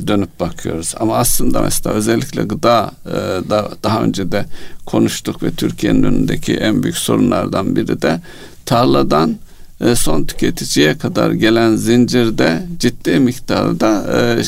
[0.07, 0.95] dönüp bakıyoruz.
[1.01, 3.11] Ama aslında mesela özellikle gıda e,
[3.51, 4.45] da, daha önce de
[4.87, 8.21] konuştuk ve Türkiye'nin önündeki en büyük sorunlardan biri de
[8.67, 9.37] tarladan
[9.81, 14.41] e, son tüketiciye kadar gelen zincirde ciddi miktarda e,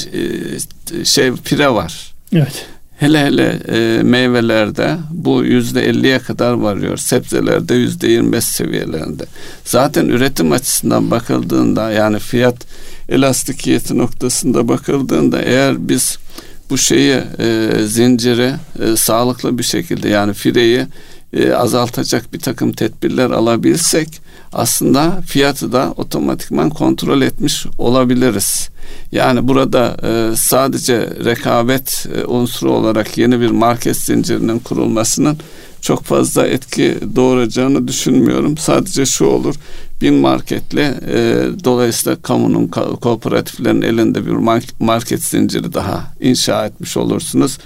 [1.01, 2.15] e, şey pire var.
[2.33, 2.67] Evet.
[2.97, 6.97] Hele hele e, meyvelerde bu yüzde elliye kadar varıyor.
[6.97, 9.25] Sebzelerde yüzde yirmi beş seviyelerinde.
[9.65, 12.57] Zaten üretim açısından bakıldığında yani fiyat
[13.09, 16.19] elastikiyeti noktasında bakıldığında eğer biz
[16.71, 20.87] bu şeyi e, zinciri e, sağlıklı bir şekilde yani fireyi
[21.33, 24.21] e, azaltacak bir takım tedbirler alabilsek
[24.57, 28.69] aslında fiyatı da otomatikman kontrol etmiş olabiliriz.
[29.13, 35.39] Yani burada e, sadece rekabet e, unsuru olarak yeni bir market zincirinin kurulmasının
[35.81, 38.59] çok fazla etki doğuracağını düşünmüyorum.
[38.59, 39.55] Sadece şu olur.
[40.03, 47.59] Bin marketle e, dolayısıyla kamunun ko- kooperatiflerin elinde bir market zinciri daha inşa etmiş olursunuz.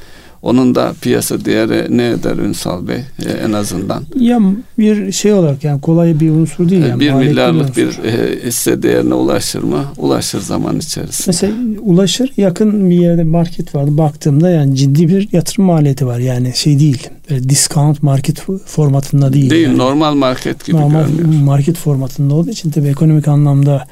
[0.42, 4.02] Onun da piyasa değeri ne eder Ünsal Bey e, en azından?
[4.18, 4.40] Ya
[4.78, 6.86] bir şey olarak yani kolay bir unsur değil.
[6.86, 9.84] Yani, bir milyarlık bir, bir e, hisse değerine ulaşır mı?
[9.96, 11.26] Ulaşır zaman içerisinde.
[11.26, 16.52] Mesela ulaşır yakın bir yerde market vardı baktığımda yani ciddi bir yatırım maliyeti var yani
[16.54, 17.08] şey değil.
[17.30, 19.50] Böyle discount market formatında değil.
[19.50, 19.78] Değil yani.
[19.78, 21.42] normal market gibi normal görünüyor.
[21.42, 23.86] market formatında olduğu için tabii ekonomik anlamda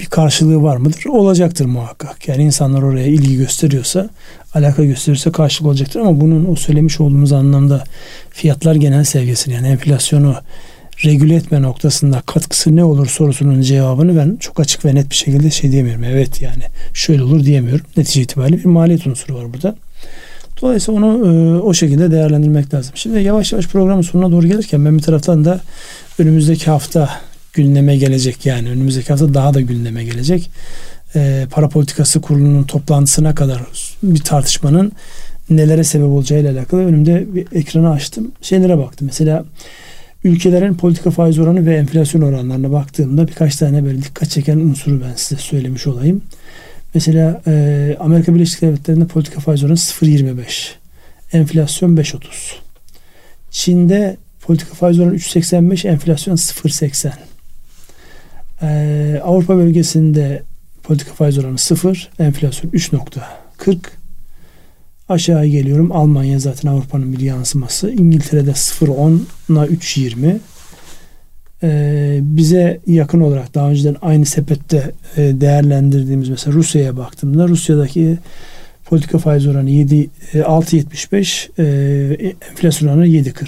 [0.00, 1.04] bir karşılığı var mıdır?
[1.08, 2.28] Olacaktır muhakkak.
[2.28, 4.10] Yani insanlar oraya ilgi gösteriyorsa
[4.54, 7.84] alaka gösterirse karşılık olacaktır ama bunun o söylemiş olduğumuz anlamda
[8.30, 10.34] fiyatlar genel seviyesini yani enflasyonu
[11.04, 15.50] regüle etme noktasında katkısı ne olur sorusunun cevabını ben çok açık ve net bir şekilde
[15.50, 16.04] şey diyemiyorum.
[16.04, 16.62] Evet yani
[16.94, 17.86] şöyle olur diyemiyorum.
[17.96, 19.76] Netice itibariyle bir maliyet unsuru var burada.
[20.64, 22.92] Dolayısıyla onu e, o şekilde değerlendirmek lazım.
[22.94, 25.60] Şimdi yavaş yavaş programın sonuna doğru gelirken ben bir taraftan da
[26.18, 27.10] önümüzdeki hafta
[27.52, 30.50] gündeme gelecek yani önümüzdeki hafta daha da gündeme gelecek
[31.14, 33.60] e, para politikası kurulunun toplantısına kadar
[34.02, 34.92] bir tartışmanın
[35.50, 38.32] nelere sebep olacağıyla alakalı önümde bir ekranı açtım.
[38.42, 39.06] Şeylere baktım.
[39.06, 39.44] Mesela
[40.24, 45.14] ülkelerin politika faiz oranı ve enflasyon oranlarına baktığımda birkaç tane böyle dikkat çeken unsuru ben
[45.16, 46.22] size söylemiş olayım.
[46.94, 50.70] Mesela e, Amerika Birleşik Devletleri'nde politika faiz oranı 0.25.
[51.32, 52.18] Enflasyon 5.30.
[53.50, 57.12] Çin'de politika faiz oranı 3.85, enflasyon 0.80.
[58.62, 60.42] Ee, Avrupa bölgesinde
[60.82, 63.76] Politika faiz oranı 0, enflasyon 3.40.
[65.08, 65.92] Aşağı geliyorum.
[65.92, 67.90] Almanya zaten Avrupa'nın bir yansıması.
[67.90, 70.38] İngiltere'de 0.10'la 3.20.
[71.64, 78.18] Ee, bize yakın olarak daha önceden aynı sepette e, değerlendirdiğimiz mesela Rusya'ya baktığımda Rusya'daki
[78.84, 81.64] politika faiz oranı 7 6.75 e,
[82.26, 83.46] e, enflasyon oranı 7.40.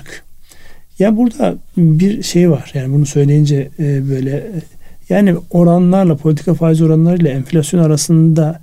[0.99, 2.71] Ya burada bir şey var.
[2.75, 4.47] Yani bunu söyleyince e, böyle
[5.09, 8.61] yani oranlarla politika faiz oranlarıyla enflasyon arasında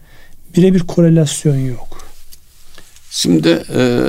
[0.57, 2.07] birebir korelasyon yok.
[3.11, 4.01] Şimdi e, e,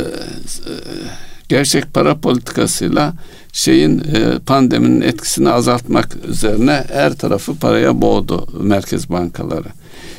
[1.54, 3.14] gerçek para politikasıyla
[3.52, 9.68] şeyin e, pandeminin etkisini azaltmak üzerine her tarafı paraya boğdu merkez bankaları.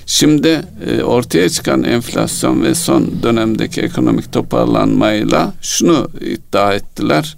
[0.05, 7.35] Şimdi e, ortaya çıkan enflasyon ve son dönemdeki ekonomik toparlanmayla şunu iddia ettiler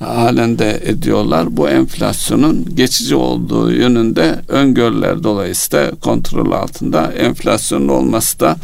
[0.00, 1.56] halen de ediyorlar.
[1.56, 7.12] Bu enflasyonun geçici olduğu yönünde öngörüler dolayısıyla kontrol altında.
[7.12, 8.56] Enflasyonun olması da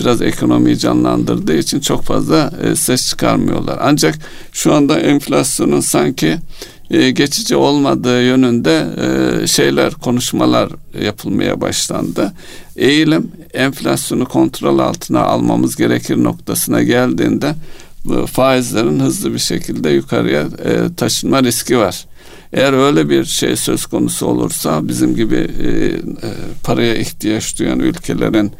[0.00, 3.78] biraz ekonomiyi canlandırdığı için çok fazla e, ses çıkarmıyorlar.
[3.82, 4.18] Ancak
[4.52, 6.38] şu anda enflasyonun sanki
[6.90, 8.86] e, geçici olmadığı yönünde
[9.42, 10.68] e, şeyler, konuşmalar
[11.02, 12.32] yapılmaya başlandı.
[12.76, 17.54] Eğilim enflasyonu kontrol altına almamız gerekir noktasına geldiğinde
[18.32, 22.04] faizlerin hızlı bir şekilde yukarıya e, taşınma riski var.
[22.52, 26.32] Eğer öyle bir şey söz konusu olursa bizim gibi e, e,
[26.64, 28.52] paraya ihtiyaç duyan ülkelerin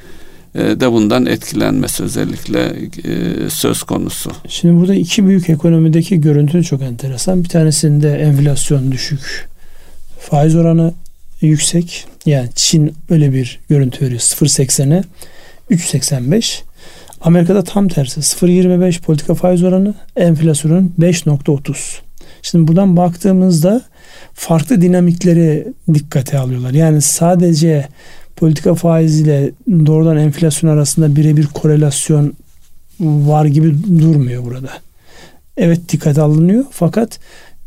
[0.55, 2.61] de bundan etkilenmesi özellikle
[3.05, 4.31] e, söz konusu.
[4.49, 7.45] Şimdi burada iki büyük ekonomideki görüntü çok enteresan.
[7.45, 9.49] Bir tanesinde enflasyon düşük,
[10.21, 10.95] faiz oranı
[11.41, 12.07] yüksek.
[12.27, 14.21] Yani Çin öyle bir görüntü veriyor.
[14.21, 15.05] 0.80'e
[15.71, 16.63] 3.85.
[17.21, 21.77] Amerika'da tam tersi 0.25 politika faiz oranı enflasyonun 5.30.
[22.43, 23.83] Şimdi buradan baktığımızda
[24.35, 26.71] farklı dinamikleri dikkate alıyorlar.
[26.71, 27.89] Yani sadece
[28.41, 32.35] politika faiz ile doğrudan enflasyon arasında birebir korelasyon
[33.01, 34.71] var gibi durmuyor burada.
[35.57, 37.19] evet dikkat alınıyor fakat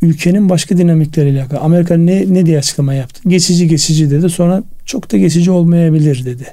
[0.02, 1.60] ülkenin başka dinamikleriyle alakalı.
[1.60, 3.22] Amerika ne, ne diye açıklama yaptı?
[3.28, 4.30] Geçici geçici dedi.
[4.30, 6.46] Sonra çok da geçici olmayabilir dedi.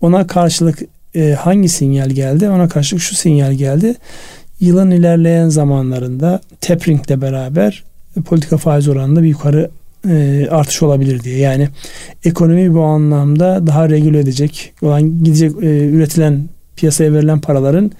[0.00, 0.78] Ona karşılık
[1.14, 2.48] e, hangi sinyal geldi?
[2.48, 3.94] Ona karşılık şu sinyal geldi.
[4.60, 7.84] Yılın ilerleyen zamanlarında tapering beraber
[8.24, 9.70] politika faiz oranında bir yukarı
[10.08, 11.38] e, artış olabilir diye.
[11.38, 11.68] Yani
[12.24, 17.90] ekonomi bu anlamda daha regüle edecek olan gidecek e, üretilen piyasaya verilen paraların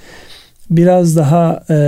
[0.71, 1.79] biraz daha e,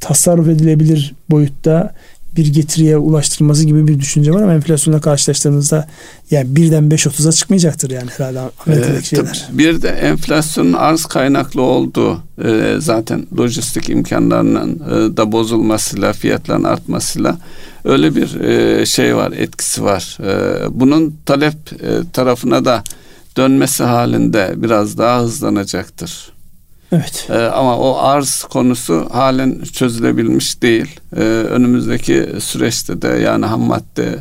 [0.00, 1.94] tasarruf edilebilir boyutta
[2.36, 5.88] bir getiriye ulaştırması gibi bir düşünce var ama enflasyonla karşılaştığımızda
[6.30, 9.48] yani birden 5.30'a çıkmayacaktır yani herhalde Amerika'daki ee, şeyler.
[9.52, 17.38] Bir de enflasyonun arz kaynaklı olduğu e, zaten lojistik imkanlarının e, da bozulmasıyla fiyatların artmasıyla
[17.84, 20.18] öyle bir e, şey var etkisi var.
[20.20, 22.84] E, bunun talep e, tarafına da
[23.36, 26.35] dönmesi halinde biraz daha hızlanacaktır.
[26.92, 27.26] Evet.
[27.30, 31.00] Ee, ama o arz konusu halen çözülebilmiş değil.
[31.16, 34.18] Ee, önümüzdeki süreçte de yani ham madde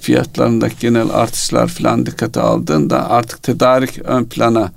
[0.00, 4.72] fiyatlarındaki genel artışlar falan dikkate aldığında artık tedarik ön plana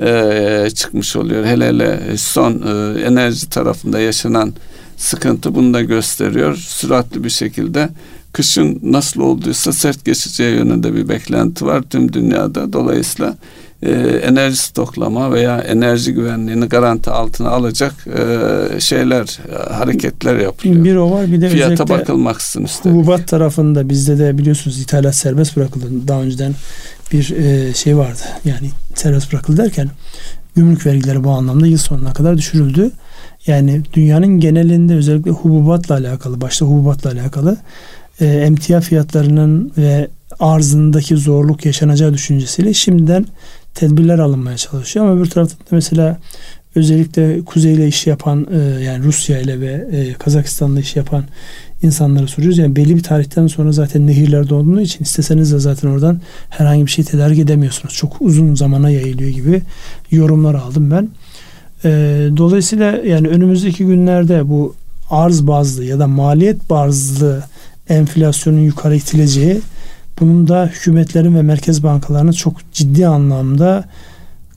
[0.00, 1.44] e, çıkmış oluyor.
[1.44, 4.52] Hele hele son e, enerji tarafında yaşanan
[4.96, 6.56] sıkıntı bunu da gösteriyor.
[6.56, 7.88] Süratli bir şekilde
[8.32, 12.72] kışın nasıl olduysa sert geçeceği yönünde bir beklenti var tüm dünyada.
[12.72, 13.36] Dolayısıyla
[13.82, 13.90] e,
[14.22, 20.84] enerji stoklama veya enerji güvenliğini garanti altına alacak e, şeyler, e, hareketler yapılıyor.
[20.84, 22.96] Bir o var bir de Fiyata bakılmaksızın üstelik.
[22.96, 26.08] Hububat tarafında bizde de biliyorsunuz ithalat serbest bırakıldı.
[26.08, 26.54] Daha önceden
[27.12, 28.22] bir e, şey vardı.
[28.44, 29.90] Yani serbest bırakıldı derken
[30.56, 32.90] gümrük vergileri bu anlamda yıl sonuna kadar düşürüldü.
[33.46, 37.56] Yani dünyanın genelinde özellikle hububatla alakalı, başta hububatla alakalı
[38.20, 40.08] e, emtia fiyatlarının ve
[40.40, 43.26] arzındaki zorluk yaşanacağı düşüncesiyle şimdiden
[43.74, 45.06] tedbirler alınmaya çalışıyor.
[45.06, 46.18] Ama öbür tarafta mesela
[46.74, 51.24] özellikle kuzeyle iş yapan e, yani Rusya ile ve e, Kazakistan'la iş yapan
[51.82, 52.58] insanlara soruyoruz.
[52.58, 56.20] Yani belli bir tarihten sonra zaten nehirler dolduğu için isteseniz de zaten oradan
[56.50, 57.94] herhangi bir şey tedarik edemiyorsunuz.
[57.94, 59.62] Çok uzun zamana yayılıyor gibi
[60.10, 61.08] yorumlar aldım ben.
[61.84, 61.90] E,
[62.36, 64.74] dolayısıyla yani önümüzdeki günlerde bu
[65.10, 67.42] arz bazlı ya da maliyet bazlı
[67.88, 69.60] enflasyonun yukarı itileceği
[70.20, 73.84] bunun da hükümetlerin ve merkez bankalarının çok ciddi anlamda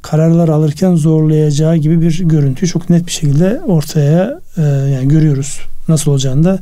[0.01, 5.59] kararlar alırken zorlayacağı gibi bir görüntüyü çok net bir şekilde ortaya e, yani görüyoruz.
[5.87, 6.59] Nasıl olacağını da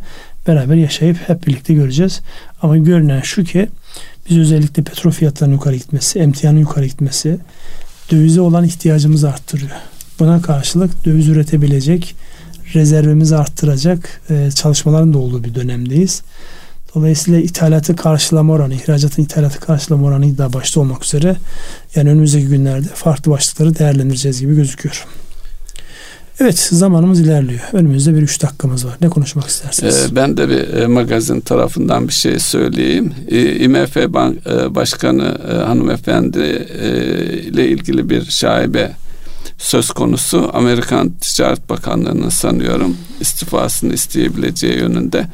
[0.47, 2.21] beraber yaşayıp hep birlikte göreceğiz.
[2.61, 3.69] Ama görünen şu ki
[4.29, 7.37] biz özellikle petrol fiyatlarının yukarı gitmesi, emtianın yukarı gitmesi
[8.11, 9.71] dövize olan ihtiyacımızı arttırıyor.
[10.19, 12.15] Buna karşılık döviz üretebilecek,
[12.73, 16.21] rezervimizi arttıracak e, çalışmaların da olduğu bir dönemdeyiz.
[16.95, 21.35] Dolayısıyla ithalatı karşılama oranı, ihracatın ithalatı karşılama oranı da başta olmak üzere
[21.95, 25.05] yani önümüzdeki günlerde farklı başlıkları değerlendireceğiz gibi gözüküyor.
[26.39, 27.59] Evet zamanımız ilerliyor.
[27.73, 28.97] Önümüzde bir üç dakikamız var.
[29.01, 30.07] Ne konuşmak istersiniz?
[30.11, 33.13] Ee, ben de bir e, magazin tarafından bir şey söyleyeyim.
[33.27, 36.87] E, IMF Bank, e, Başkanı e, hanımefendi e,
[37.37, 38.91] ile ilgili bir şaibe
[39.57, 40.49] söz konusu.
[40.53, 45.27] Amerikan Ticaret Bakanlığı'nın sanıyorum istifasını isteyebileceği yönünde.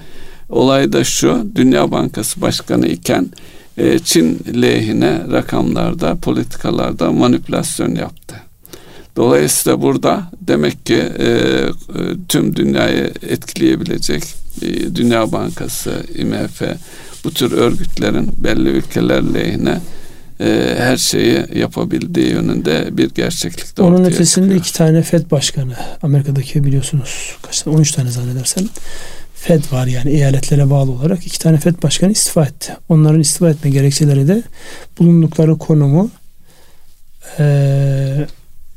[0.52, 3.30] Olay da şu, Dünya Bankası Başkanı iken
[3.78, 8.36] e, Çin lehine rakamlarda, politikalarda manipülasyon yaptı.
[9.16, 11.70] Dolayısıyla burada demek ki e, e,
[12.28, 14.24] tüm dünyayı etkileyebilecek
[14.62, 16.62] e, Dünya Bankası, IMF
[17.24, 19.80] bu tür örgütlerin belli ülkeler lehine
[20.39, 24.60] e, her şeyi yapabildiği yönünde bir gerçeklik de Onun ötesinde çıkıyor.
[24.60, 28.64] iki tane FED başkanı Amerika'daki biliyorsunuz kaç tane 13 tane zannedersem
[29.42, 32.74] FED var yani eyaletlere bağlı olarak iki tane FED başkanı istifa etti.
[32.89, 34.44] Onların istifa etme gerekçeleri de
[35.00, 36.10] bulundukları konumu
[37.39, 38.28] e,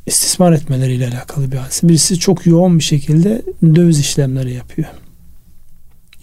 [0.06, 1.88] istismar etmeleriyle alakalı bir hadise.
[1.88, 4.88] Birisi çok yoğun bir şekilde döviz işlemleri yapıyor.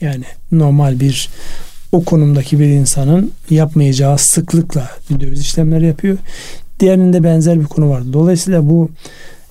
[0.01, 1.29] Yani normal bir
[1.91, 4.89] o konumdaki bir insanın yapmayacağı sıklıkla
[5.19, 6.17] döviz işlemleri yapıyor.
[6.79, 8.13] Diğerinde benzer bir konu vardı.
[8.13, 8.89] Dolayısıyla bu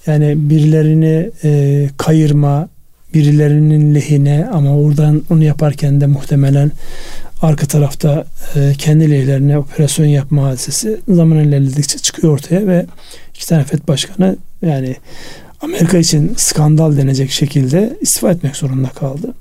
[0.07, 2.69] yani birilerini e, kayırma,
[3.15, 6.73] birilerinin lehine ama oradan onu yaparken de muhtemelen
[7.43, 8.25] arka tarafta
[8.57, 12.87] e, kendi lehlerine operasyon yapma hadisesi zaman ilerledikçe çıkıyor ortaya ve
[13.35, 14.97] iki tane FED başkanı yani
[15.61, 19.35] Amerika için skandal denecek şekilde istifa etmek zorunda kaldı.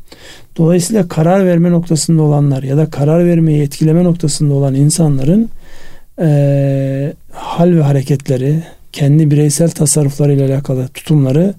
[0.58, 5.50] Dolayısıyla karar verme noktasında olanlar ya da karar vermeyi etkileme noktasında olan insanların
[6.22, 11.54] e, hal ve hareketleri, kendi bireysel tasarruflarıyla alakalı tutumları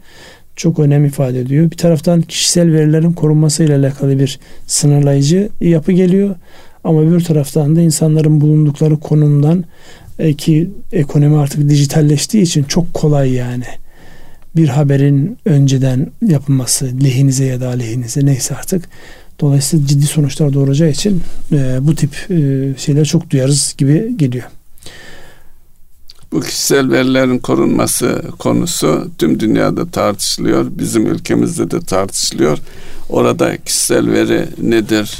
[0.61, 1.70] çok önem ifade ediyor.
[1.70, 6.36] Bir taraftan kişisel verilerin korunmasıyla alakalı bir sınırlayıcı yapı geliyor.
[6.84, 9.64] Ama bir taraftan da insanların bulundukları konumdan
[10.18, 13.64] e, ki ekonomi artık dijitalleştiği için çok kolay yani
[14.56, 18.88] bir haberin önceden yapılması lehinize ya da aleyhinize neyse artık
[19.40, 24.44] dolayısıyla ciddi sonuçlar doğuracağı için e, bu tip e, şeyler çok duyarız gibi geliyor.
[26.33, 30.66] Bu kişisel verilerin korunması konusu tüm dünyada tartışılıyor.
[30.70, 32.59] Bizim ülkemizde de tartışılıyor.
[33.09, 35.18] Orada kişisel veri nedir?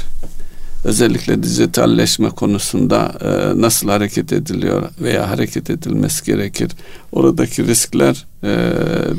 [0.85, 6.71] Özellikle dijitalleşme konusunda e, nasıl hareket ediliyor veya hareket edilmesi gerekir?
[7.11, 8.53] Oradaki riskler e,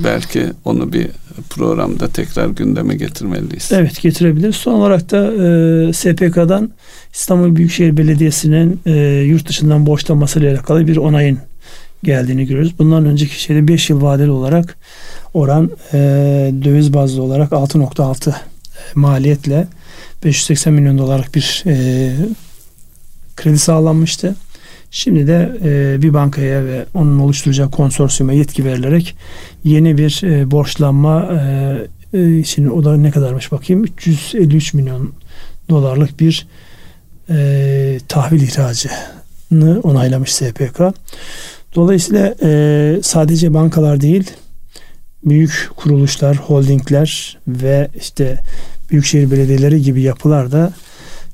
[0.05, 1.09] belki onu bir
[1.51, 3.73] programda tekrar gündeme getirmeliyiz.
[3.73, 4.57] Evet getirebiliriz.
[4.57, 5.27] Son olarak da
[5.89, 6.71] e, SPK'dan
[7.15, 8.93] İstanbul Büyükşehir Belediyesi'nin e,
[9.27, 11.39] yurt dışından borçlanmasıyla alakalı bir onayın
[12.03, 12.79] geldiğini görüyoruz.
[12.79, 14.77] Bundan önceki şeyde 5 yıl vadeli olarak
[15.35, 15.99] oran e,
[16.65, 18.35] döviz bazlı olarak 6.6 e,
[18.95, 19.67] maliyetle
[20.25, 22.13] 580 milyon dolarlık bir e,
[23.37, 24.35] kredi sağlanmıştı.
[24.91, 29.17] Şimdi de e, bir bankaya ve onun oluşturacağı konsorsiyuma yetki verilerek
[29.65, 35.13] yeni bir e, borçlanma e, e, şimdi o da ne kadarmış bakayım 353 milyon
[35.69, 36.47] dolarlık bir
[37.31, 40.81] e, tahvil ihracını onaylamış SPK.
[41.75, 44.31] Dolayısıyla e, sadece bankalar değil
[45.25, 48.41] büyük kuruluşlar, holdingler ve işte
[48.91, 50.73] büyükşehir belediyeleri gibi yapılar da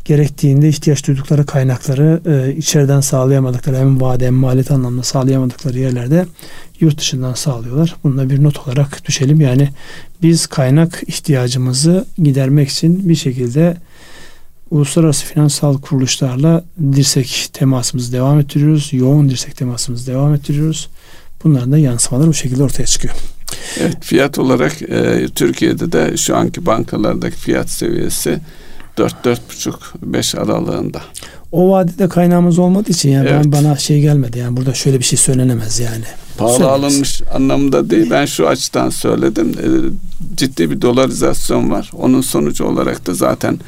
[0.05, 6.27] gerektiğinde ihtiyaç duydukları kaynakları e, içeriden sağlayamadıkları hem vade hem maliyet anlamda sağlayamadıkları yerlerde
[6.81, 7.97] yurt dışından sağlıyorlar.
[8.05, 9.41] Bununla bir not olarak düşelim.
[9.41, 9.69] Yani
[10.23, 13.77] biz kaynak ihtiyacımızı gidermek için bir şekilde
[14.71, 18.89] uluslararası finansal kuruluşlarla dirsek temasımızı devam ettiriyoruz.
[18.93, 20.89] Yoğun dirsek temasımızı devam ettiriyoruz.
[21.45, 23.15] Bunların da yansımaları bu şekilde ortaya çıkıyor.
[23.81, 28.41] Evet, fiyat olarak e, Türkiye'de de şu anki bankalardaki fiyat seviyesi
[28.97, 31.01] 4-4,5-5 aralığında.
[31.53, 33.45] O vadede kaynağımız olmadığı için yani evet.
[33.45, 36.05] ben bana şey gelmedi yani burada şöyle bir şey söylenemez yani.
[36.39, 36.81] Pahalı Söylemez.
[36.81, 39.69] alınmış anlamında değil ben şu açıdan söyledim e,
[40.37, 43.59] ciddi bir dolarizasyon var onun sonucu olarak da zaten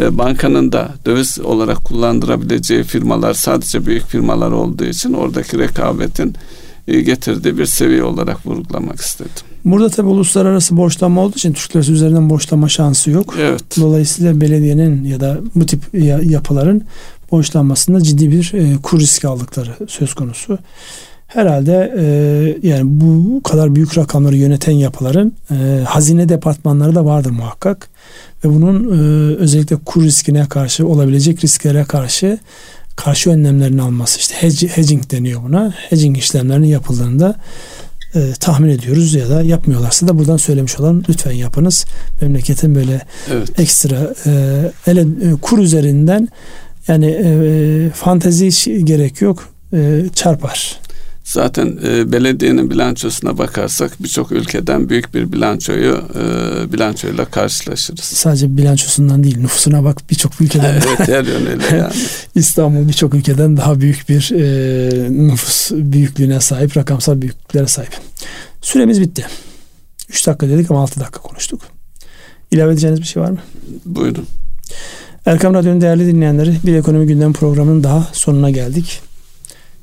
[0.00, 6.34] e, bankanın da döviz olarak kullandırabileceği firmalar sadece büyük firmalar olduğu için oradaki rekabetin
[6.88, 9.32] e, getirdiği bir seviye olarak vurgulamak istedim.
[9.64, 13.34] Burada tabi uluslararası borçlanma olduğu için Türk lirası üzerinden borçlanma şansı yok.
[13.40, 13.64] Evet.
[13.80, 15.80] Dolayısıyla belediyenin ya da bu tip
[16.22, 16.82] yapıların
[17.30, 20.58] borçlanmasında ciddi bir e, kur riski aldıkları söz konusu.
[21.32, 27.88] Herhalde e, yani bu kadar büyük rakamları yöneten yapıların e, hazine departmanları da vardır muhakkak.
[28.44, 32.38] Ve bunun e, özellikle kur riskine karşı olabilecek risklere karşı
[32.96, 34.34] karşı önlemlerini alması işte
[34.68, 35.74] hedging deniyor buna.
[35.90, 37.34] Hedging işlemlerinin yapıldığında
[38.14, 41.84] e, tahmin ediyoruz ya da yapmıyorlarsa da buradan söylemiş olan lütfen yapınız.
[42.20, 43.00] Memleketin böyle
[43.32, 43.60] evet.
[43.60, 44.32] ekstra e,
[44.86, 45.06] ele e,
[45.42, 46.28] kur üzerinden
[46.88, 50.82] yani e, fantezi gerek yok e, çarpar.
[51.24, 58.04] Zaten e, belediyenin bilançosuna bakarsak birçok ülkeden büyük bir bilançoyu e, bilançoyla karşılaşırız.
[58.04, 60.74] Sadece bilançosundan değil nüfusuna bak birçok ülkeden.
[60.74, 61.92] evet her yönüyle yani.
[62.34, 67.96] İstanbul birçok ülkeden daha büyük bir e, nüfus büyüklüğüne sahip, rakamsal büyüklüklere sahip.
[68.62, 69.26] Süremiz bitti.
[70.08, 71.60] 3 dakika dedik ama 6 dakika konuştuk.
[72.50, 73.38] İlave edeceğiniz bir şey var mı?
[73.84, 74.26] Buyurun.
[75.26, 79.00] Erkam Radyo'nun değerli dinleyenleri bir ekonomi gündem programının daha sonuna geldik.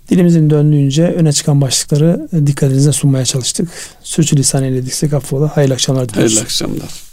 [0.10, 3.70] Dilimizin döndüğünce öne çıkan başlıkları dikkatinize sunmaya çalıştık.
[4.03, 5.57] Sürçülisan eylediksek affola.
[5.57, 6.32] Hayırlı akşamlar diliyoruz.
[6.32, 7.09] Hayırlı akşamlar.